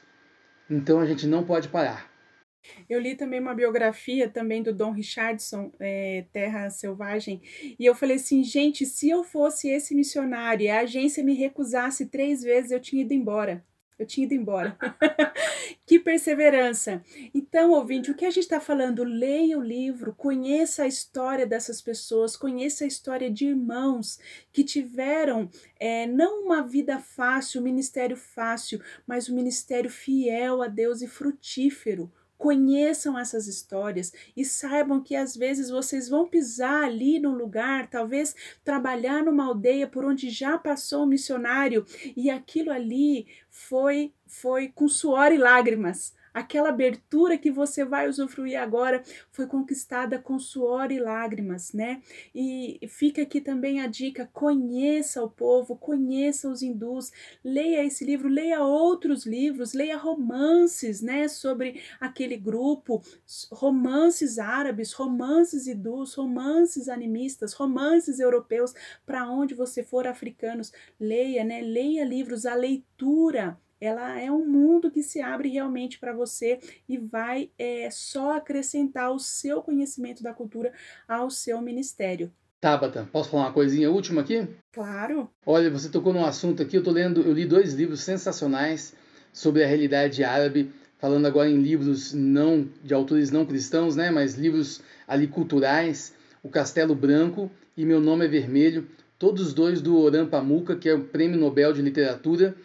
Então 0.69 0.99
a 0.99 1.05
gente 1.05 1.27
não 1.27 1.43
pode 1.43 1.69
parar. 1.69 2.13
Eu 2.89 2.99
li 2.99 3.15
também 3.15 3.39
uma 3.39 3.53
biografia 3.53 4.27
também 4.27 4.63
do 4.63 4.73
Dom 4.73 4.91
Richardson, 4.91 5.71
é, 5.79 6.25
Terra 6.33 6.69
Selvagem, 6.69 7.41
e 7.79 7.85
eu 7.85 7.93
falei 7.93 8.15
assim, 8.15 8.43
gente, 8.43 8.85
se 8.85 9.07
eu 9.07 9.23
fosse 9.23 9.69
esse 9.69 9.93
missionário 9.93 10.65
e 10.65 10.69
a 10.69 10.79
agência 10.79 11.23
me 11.23 11.35
recusasse 11.35 12.07
três 12.07 12.41
vezes, 12.41 12.71
eu 12.71 12.79
tinha 12.79 13.03
ido 13.03 13.13
embora. 13.13 13.63
Eu 13.97 14.05
tinha 14.05 14.25
ido 14.25 14.33
embora. 14.33 14.77
que 15.85 15.97
perseverança. 15.97 17.01
Então, 17.33 17.71
ouvinte, 17.71 18.11
o 18.11 18.15
que 18.15 18.25
a 18.25 18.29
gente 18.29 18.43
está 18.43 18.59
falando? 18.59 19.03
Leia 19.03 19.57
o 19.57 19.63
livro, 19.63 20.13
conheça 20.13 20.83
a 20.83 20.87
história 20.87 21.45
dessas 21.45 21.81
pessoas, 21.81 22.35
conheça 22.35 22.83
a 22.83 22.87
história 22.87 23.31
de 23.31 23.47
irmãos 23.47 24.19
que 24.51 24.63
tiveram 24.63 25.49
é, 25.79 26.05
não 26.05 26.43
uma 26.43 26.61
vida 26.61 26.99
fácil, 26.99 27.61
um 27.61 27.63
ministério 27.63 28.17
fácil, 28.17 28.81
mas 29.07 29.29
um 29.29 29.35
ministério 29.35 29.89
fiel 29.89 30.61
a 30.61 30.67
Deus 30.67 31.01
e 31.01 31.07
frutífero 31.07 32.11
conheçam 32.37 33.17
essas 33.17 33.47
histórias 33.47 34.11
e 34.35 34.43
saibam 34.43 35.01
que 35.01 35.15
às 35.15 35.35
vezes 35.35 35.69
vocês 35.69 36.09
vão 36.09 36.27
pisar 36.27 36.83
ali 36.83 37.19
no 37.19 37.31
lugar, 37.31 37.89
talvez 37.89 38.35
trabalhar 38.63 39.23
numa 39.23 39.45
aldeia 39.45 39.87
por 39.87 40.05
onde 40.05 40.29
já 40.29 40.57
passou 40.57 41.03
um 41.03 41.07
missionário 41.07 41.85
e 42.15 42.29
aquilo 42.29 42.71
ali 42.71 43.27
foi 43.49 44.13
foi 44.27 44.67
com 44.67 44.87
suor 44.87 45.31
e 45.31 45.37
lágrimas 45.37 46.13
Aquela 46.35 46.67
abertura 46.67 47.37
que 47.37 47.49
você 47.49 47.85
vai 47.85 48.09
usufruir 48.09 48.59
agora 48.59 49.01
foi 49.31 49.47
conquistada 49.47 50.19
com 50.19 50.37
suor 50.37 50.91
e 50.91 50.99
lágrimas, 50.99 51.71
né? 51.71 52.01
E 52.35 52.77
fica 52.89 53.21
aqui 53.21 53.39
também 53.39 53.79
a 53.79 53.87
dica: 53.87 54.29
conheça 54.33 55.23
o 55.23 55.29
povo, 55.29 55.77
conheça 55.77 56.49
os 56.49 56.61
hindus, 56.61 57.09
leia 57.41 57.85
esse 57.85 58.03
livro, 58.03 58.27
leia 58.27 58.61
outros 58.61 59.25
livros, 59.25 59.73
leia 59.73 59.95
romances, 59.97 61.01
né, 61.01 61.29
sobre 61.29 61.81
aquele 62.01 62.35
grupo, 62.35 63.01
romances 63.49 64.37
árabes, 64.37 64.91
romances 64.91 65.67
hindus, 65.67 66.15
romances 66.15 66.89
animistas, 66.89 67.53
romances 67.53 68.19
europeus, 68.19 68.73
para 69.05 69.29
onde 69.31 69.53
você 69.53 69.83
for 69.83 70.05
africanos, 70.05 70.73
leia, 70.99 71.45
né? 71.45 71.61
Leia 71.61 72.03
livros, 72.03 72.45
a 72.45 72.55
leitura 72.55 73.57
ela 73.79 74.19
é 74.19 74.31
um 74.31 74.45
mundo 74.45 74.89
que 74.89 75.03
se 75.03 75.21
abre 75.21 75.49
realmente 75.49 75.99
para 75.99 76.13
você 76.13 76.59
e 76.87 76.97
vai 76.97 77.49
é, 77.57 77.89
só 77.91 78.37
acrescentar 78.37 79.11
o 79.11 79.19
seu 79.19 79.61
conhecimento 79.61 80.23
da 80.23 80.33
cultura 80.33 80.71
ao 81.07 81.29
seu 81.29 81.61
ministério. 81.61 82.31
Tabata, 82.59 83.07
posso 83.11 83.29
falar 83.29 83.43
uma 83.43 83.53
coisinha 83.53 83.91
última 83.91 84.21
aqui? 84.21 84.47
Claro. 84.71 85.29
Olha, 85.45 85.69
você 85.69 85.89
tocou 85.89 86.13
num 86.13 86.25
assunto 86.25 86.63
aqui, 86.63 86.77
eu 86.77 86.83
tô 86.83 86.91
lendo, 86.91 87.21
eu 87.21 87.33
li 87.33 87.45
dois 87.45 87.73
livros 87.73 88.01
sensacionais 88.01 88.93
sobre 89.31 89.63
a 89.63 89.67
realidade 89.67 90.23
árabe, 90.23 90.71
falando 90.97 91.27
agora 91.27 91.49
em 91.49 91.61
livros 91.61 92.13
não 92.13 92.67
de 92.83 92.93
autores 92.93 93.29
não 93.29 93.45
cristãos, 93.45 93.95
né, 93.95 94.09
mas 94.09 94.35
livros 94.35 94.81
ali 95.07 95.27
culturais, 95.27 96.13
O 96.41 96.49
Castelo 96.49 96.95
Branco 96.95 97.51
e 97.75 97.85
Meu 97.85 97.99
Nome 97.99 98.25
é 98.25 98.27
Vermelho, 98.27 98.87
todos 99.19 99.53
dois 99.53 99.81
do 99.81 99.99
Oran 99.99 100.25
Pamuk, 100.25 100.75
que 100.77 100.89
é 100.89 100.93
o 100.95 101.03
Prêmio 101.03 101.37
Nobel 101.37 101.73
de 101.73 101.81
Literatura 101.81 102.55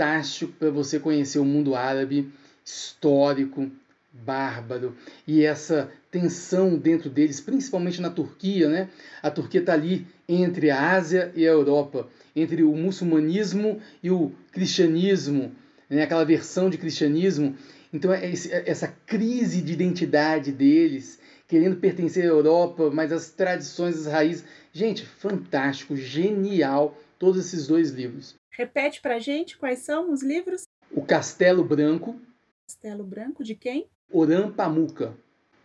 fantástico 0.00 0.52
para 0.58 0.70
você 0.70 0.98
conhecer 0.98 1.38
o 1.38 1.44
mundo 1.44 1.74
árabe 1.74 2.32
histórico, 2.64 3.70
bárbaro 4.10 4.96
e 5.26 5.44
essa 5.44 5.92
tensão 6.10 6.76
dentro 6.76 7.10
deles, 7.10 7.38
principalmente 7.38 8.00
na 8.00 8.08
Turquia, 8.08 8.68
né? 8.68 8.88
A 9.22 9.30
Turquia 9.30 9.60
está 9.60 9.74
ali 9.74 10.06
entre 10.26 10.70
a 10.70 10.92
Ásia 10.92 11.30
e 11.34 11.46
a 11.46 11.50
Europa, 11.50 12.08
entre 12.34 12.62
o 12.62 12.74
muçulmanismo 12.74 13.78
e 14.02 14.10
o 14.10 14.32
cristianismo, 14.50 15.52
né? 15.88 16.02
Aquela 16.02 16.24
versão 16.24 16.70
de 16.70 16.78
cristianismo. 16.78 17.54
Então 17.92 18.10
é 18.10 18.24
é 18.24 18.70
essa 18.70 18.88
crise 19.06 19.60
de 19.60 19.74
identidade 19.74 20.50
deles, 20.50 21.18
querendo 21.46 21.76
pertencer 21.76 22.24
à 22.24 22.28
Europa, 22.28 22.90
mas 22.90 23.12
as 23.12 23.28
tradições, 23.30 23.98
as 23.98 24.06
raízes, 24.06 24.44
gente, 24.72 25.04
fantástico, 25.04 25.94
genial 25.94 26.98
todos 27.18 27.44
esses 27.44 27.66
dois 27.66 27.90
livros. 27.90 28.39
Repete 28.50 29.00
pra 29.00 29.18
gente 29.18 29.56
quais 29.56 29.80
são 29.80 30.12
os 30.12 30.22
livros? 30.22 30.64
O 30.90 31.02
Castelo 31.02 31.64
Branco. 31.64 32.20
Castelo 32.66 33.04
Branco 33.04 33.44
de 33.44 33.54
quem? 33.54 33.86
Oram 34.12 34.52
Pamuca. 34.52 35.16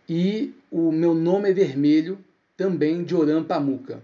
E 0.08 0.54
o 0.70 0.92
Meu 0.92 1.14
Nome 1.14 1.50
é 1.50 1.52
Vermelho, 1.52 2.24
também 2.56 3.02
de 3.02 3.14
Oram 3.14 3.42
Pamuca. 3.42 4.02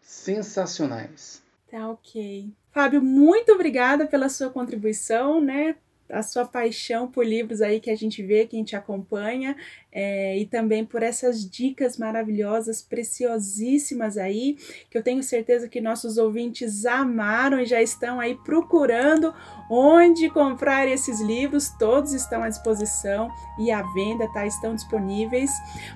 Sensacionais. 0.00 1.42
Tá 1.70 1.90
ok. 1.90 2.50
Fábio, 2.70 3.02
muito 3.02 3.52
obrigada 3.52 4.06
pela 4.06 4.28
sua 4.28 4.50
contribuição, 4.50 5.40
né? 5.40 5.76
A 6.10 6.22
sua 6.22 6.44
paixão 6.44 7.08
por 7.08 7.24
livros 7.26 7.62
aí 7.62 7.80
que 7.80 7.90
a 7.90 7.96
gente 7.96 8.22
vê, 8.22 8.46
quem 8.46 8.62
te 8.62 8.76
acompanha 8.76 9.56
é, 9.94 10.36
e 10.36 10.44
também 10.44 10.84
por 10.84 11.04
essas 11.04 11.48
dicas 11.48 11.96
maravilhosas, 11.96 12.82
preciosíssimas 12.82 14.18
aí, 14.18 14.56
que 14.90 14.98
eu 14.98 15.02
tenho 15.04 15.22
certeza 15.22 15.68
que 15.68 15.80
nossos 15.80 16.18
ouvintes 16.18 16.84
amaram 16.84 17.60
e 17.60 17.64
já 17.64 17.80
estão 17.80 18.18
aí 18.18 18.34
procurando 18.34 19.32
onde 19.70 20.28
comprar 20.30 20.88
esses 20.88 21.20
livros. 21.20 21.68
Todos 21.78 22.12
estão 22.12 22.42
à 22.42 22.48
disposição 22.48 23.30
e 23.56 23.70
à 23.70 23.82
venda, 23.92 24.28
tá? 24.32 24.44
Estão 24.44 24.74
disponíveis. 24.74 25.50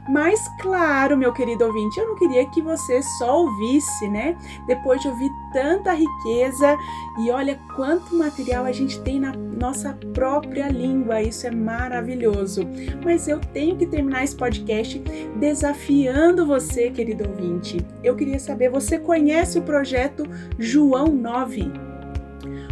Mas, 0.08 0.40
claro, 0.60 1.16
meu 1.16 1.32
querido 1.32 1.64
ouvinte, 1.64 1.98
eu 1.98 2.06
não 2.06 2.14
queria 2.14 2.48
que 2.50 2.62
você 2.62 3.02
só 3.18 3.42
ouvisse, 3.42 4.08
né? 4.08 4.38
Depois 4.68 5.02
de 5.02 5.08
ouvir 5.08 5.28
tanta 5.52 5.92
riqueza 5.92 6.76
e 7.18 7.30
olha 7.30 7.58
quanto 7.74 8.14
material 8.14 8.64
a 8.64 8.72
gente 8.72 9.00
tem 9.00 9.20
na 9.20 9.32
nossa 9.32 9.92
própria 10.14 10.68
língua, 10.68 11.22
isso 11.22 11.46
é 11.46 11.50
maravilhoso. 11.50 12.62
Mas 13.04 13.28
eu 13.28 13.40
tenho 13.40 13.76
que 13.76 13.86
terminar 13.86 14.24
esse 14.24 14.36
podcast 14.36 14.98
desafiando 15.36 16.46
você, 16.46 16.90
querido 16.90 17.28
ouvinte. 17.28 17.78
Eu 18.02 18.14
queria 18.14 18.38
saber, 18.38 18.70
você 18.70 18.98
conhece 18.98 19.58
o 19.58 19.62
projeto 19.62 20.24
João 20.58 21.08
9? 21.08 21.88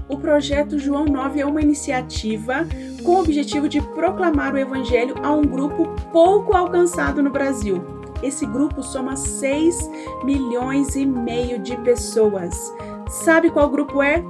O 0.08 0.18
projeto 0.18 0.78
João 0.78 1.04
9 1.04 1.40
é 1.40 1.46
uma 1.46 1.60
iniciativa 1.60 2.66
com 3.02 3.12
o 3.12 3.20
objetivo 3.20 3.68
de 3.68 3.80
proclamar 3.80 4.54
o 4.54 4.58
evangelho 4.58 5.14
a 5.22 5.32
um 5.32 5.42
grupo 5.42 5.88
pouco 6.12 6.56
alcançado 6.56 7.22
no 7.22 7.30
Brasil. 7.30 7.95
Esse 8.22 8.46
grupo 8.46 8.82
soma 8.82 9.16
6 9.16 9.90
milhões 10.24 10.96
e 10.96 11.04
meio 11.04 11.58
de 11.58 11.76
pessoas. 11.78 12.72
Sabe 13.08 13.50
qual 13.50 13.68
grupo 13.68 14.02
é? 14.02 14.24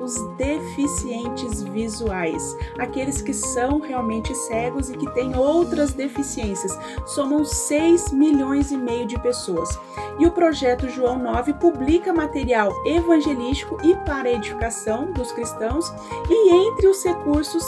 Os 0.00 0.14
deficientes 0.36 1.62
visuais, 1.62 2.56
aqueles 2.78 3.22
que 3.22 3.32
são 3.32 3.80
realmente 3.80 4.34
cegos 4.34 4.90
e 4.90 4.96
que 4.96 5.10
têm 5.12 5.36
outras 5.36 5.92
deficiências. 5.92 6.76
Somam 7.06 7.44
6 7.44 8.12
milhões 8.12 8.70
e 8.70 8.76
meio 8.76 9.06
de 9.06 9.18
pessoas. 9.20 9.78
E 10.18 10.26
o 10.26 10.30
projeto 10.30 10.88
João 10.88 11.18
9 11.18 11.54
publica 11.54 12.12
material 12.12 12.72
evangelístico 12.86 13.78
e 13.82 13.96
para 14.04 14.30
edificação 14.30 15.12
dos 15.12 15.32
cristãos, 15.32 15.92
e 16.28 16.68
entre 16.68 16.86
os 16.86 17.02
recursos 17.04 17.64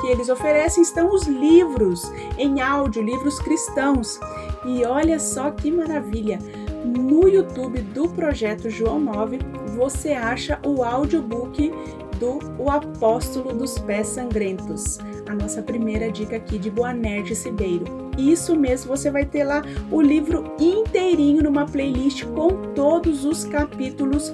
que 0.00 0.06
eles 0.06 0.28
oferecem 0.28 0.82
estão 0.82 1.12
os 1.12 1.26
livros 1.26 2.10
em 2.38 2.60
áudio, 2.60 3.02
livros 3.02 3.38
cristãos. 3.38 4.18
E 4.64 4.84
olha 4.84 5.18
só 5.18 5.50
que 5.50 5.70
maravilha! 5.70 6.38
No 6.84 7.26
YouTube 7.28 7.80
do 7.80 8.08
projeto 8.08 8.68
João 8.68 9.00
9 9.00 9.38
você 9.74 10.12
acha 10.12 10.58
o 10.64 10.82
audiobook 10.82 11.72
do 12.18 12.38
O 12.58 12.70
Apóstolo 12.70 13.52
dos 13.52 13.78
Pés 13.78 14.06
Sangrentos, 14.08 14.98
a 15.28 15.34
nossa 15.34 15.62
primeira 15.62 16.10
dica 16.10 16.36
aqui 16.36 16.58
de 16.58 16.70
Boanerte 16.70 17.34
Cibeiro. 17.34 17.84
Isso 18.16 18.56
mesmo, 18.56 18.96
você 18.96 19.10
vai 19.10 19.24
ter 19.24 19.44
lá 19.44 19.62
o 19.90 20.00
livro 20.00 20.54
inteirinho 20.58 21.42
numa 21.42 21.66
playlist 21.66 22.24
com 22.26 22.72
todos 22.74 23.24
os 23.24 23.44
capítulos 23.44 24.32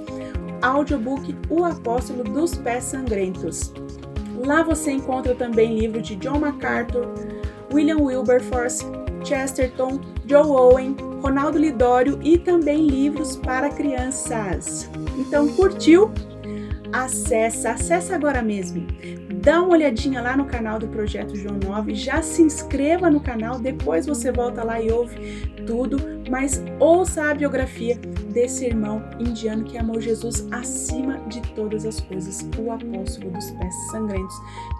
audiobook 0.61 1.35
O 1.49 1.65
Apóstolo 1.65 2.23
dos 2.23 2.55
Pés 2.55 2.83
Sangrentos. 2.83 3.73
Lá 4.45 4.63
você 4.63 4.91
encontra 4.91 5.33
também 5.33 5.79
livro 5.79 6.01
de 6.01 6.15
John 6.15 6.39
MacArthur, 6.39 7.07
William 7.73 7.97
Wilberforce, 7.97 8.85
Chesterton, 9.23 9.99
Joe 10.25 10.45
Owen, 10.45 10.95
Ronaldo 11.21 11.57
Lidório 11.57 12.19
e 12.23 12.37
também 12.37 12.87
livros 12.87 13.35
para 13.35 13.69
crianças. 13.69 14.89
Então, 15.21 15.47
curtiu? 15.49 16.11
Acessa, 16.91 17.71
acessa 17.71 18.15
agora 18.15 18.41
mesmo. 18.41 18.85
Dá 19.41 19.61
uma 19.61 19.73
olhadinha 19.73 20.21
lá 20.21 20.35
no 20.35 20.45
canal 20.45 20.77
do 20.77 20.87
Projeto 20.87 21.35
João 21.35 21.57
9, 21.63 21.95
já 21.95 22.21
se 22.21 22.41
inscreva 22.41 23.09
no 23.09 23.19
canal, 23.19 23.59
depois 23.59 24.05
você 24.05 24.31
volta 24.31 24.63
lá 24.63 24.81
e 24.81 24.91
ouve 24.91 25.15
tudo, 25.65 25.97
mas 26.29 26.61
ouça 26.79 27.29
a 27.29 27.33
biografia 27.33 27.95
desse 28.33 28.65
irmão 28.65 29.01
indiano 29.19 29.63
que 29.63 29.77
amou 29.77 30.01
Jesus 30.01 30.47
acima 30.51 31.19
de 31.27 31.41
todas 31.53 31.85
as 31.85 31.99
coisas, 32.01 32.39
o 32.57 32.71
apóstolo 32.71 33.31
dos 33.31 33.51
pés 33.51 33.73
sangrentos 33.91 34.35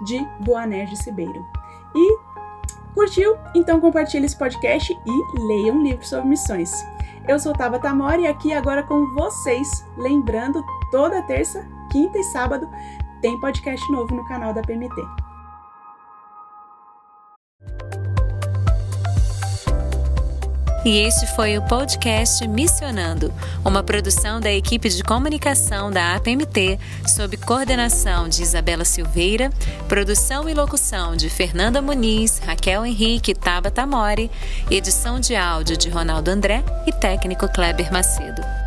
de 0.05 0.19
Boanerges 0.43 1.05
Ribeiro. 1.05 1.45
E 1.95 2.17
curtiu? 2.93 3.37
Então 3.55 3.79
compartilhe 3.79 4.25
esse 4.25 4.37
podcast 4.37 4.91
e 4.91 5.47
leia 5.47 5.73
um 5.73 5.83
livro 5.83 6.05
sobre 6.05 6.29
missões. 6.29 6.71
Eu 7.27 7.37
sou 7.37 7.53
Tabata 7.53 7.93
Mori 7.93 8.23
e 8.23 8.27
aqui 8.27 8.51
agora 8.51 8.81
com 8.81 9.13
vocês, 9.13 9.85
lembrando, 9.95 10.65
toda 10.89 11.21
terça, 11.21 11.67
quinta 11.91 12.17
e 12.17 12.23
sábado 12.23 12.67
tem 13.21 13.39
podcast 13.39 13.89
novo 13.91 14.15
no 14.15 14.25
canal 14.27 14.53
da 14.53 14.61
PMT. 14.61 15.20
E 20.83 20.97
este 20.97 21.27
foi 21.27 21.59
o 21.59 21.61
podcast 21.61 22.47
Missionando, 22.47 23.31
uma 23.63 23.83
produção 23.83 24.39
da 24.39 24.51
equipe 24.51 24.89
de 24.89 25.03
comunicação 25.03 25.91
da 25.91 26.15
APMT, 26.15 26.79
sob 27.07 27.37
coordenação 27.37 28.27
de 28.27 28.41
Isabela 28.41 28.83
Silveira, 28.83 29.51
produção 29.87 30.49
e 30.49 30.55
locução 30.55 31.15
de 31.15 31.29
Fernanda 31.29 31.83
Muniz, 31.83 32.39
Raquel 32.39 32.83
Henrique 32.83 33.35
Tabata 33.35 33.85
Mori, 33.85 34.31
edição 34.71 35.19
de 35.19 35.35
áudio 35.35 35.77
de 35.77 35.87
Ronaldo 35.87 36.31
André 36.31 36.63
e 36.87 36.91
técnico 36.91 37.47
Kleber 37.47 37.93
Macedo. 37.93 38.60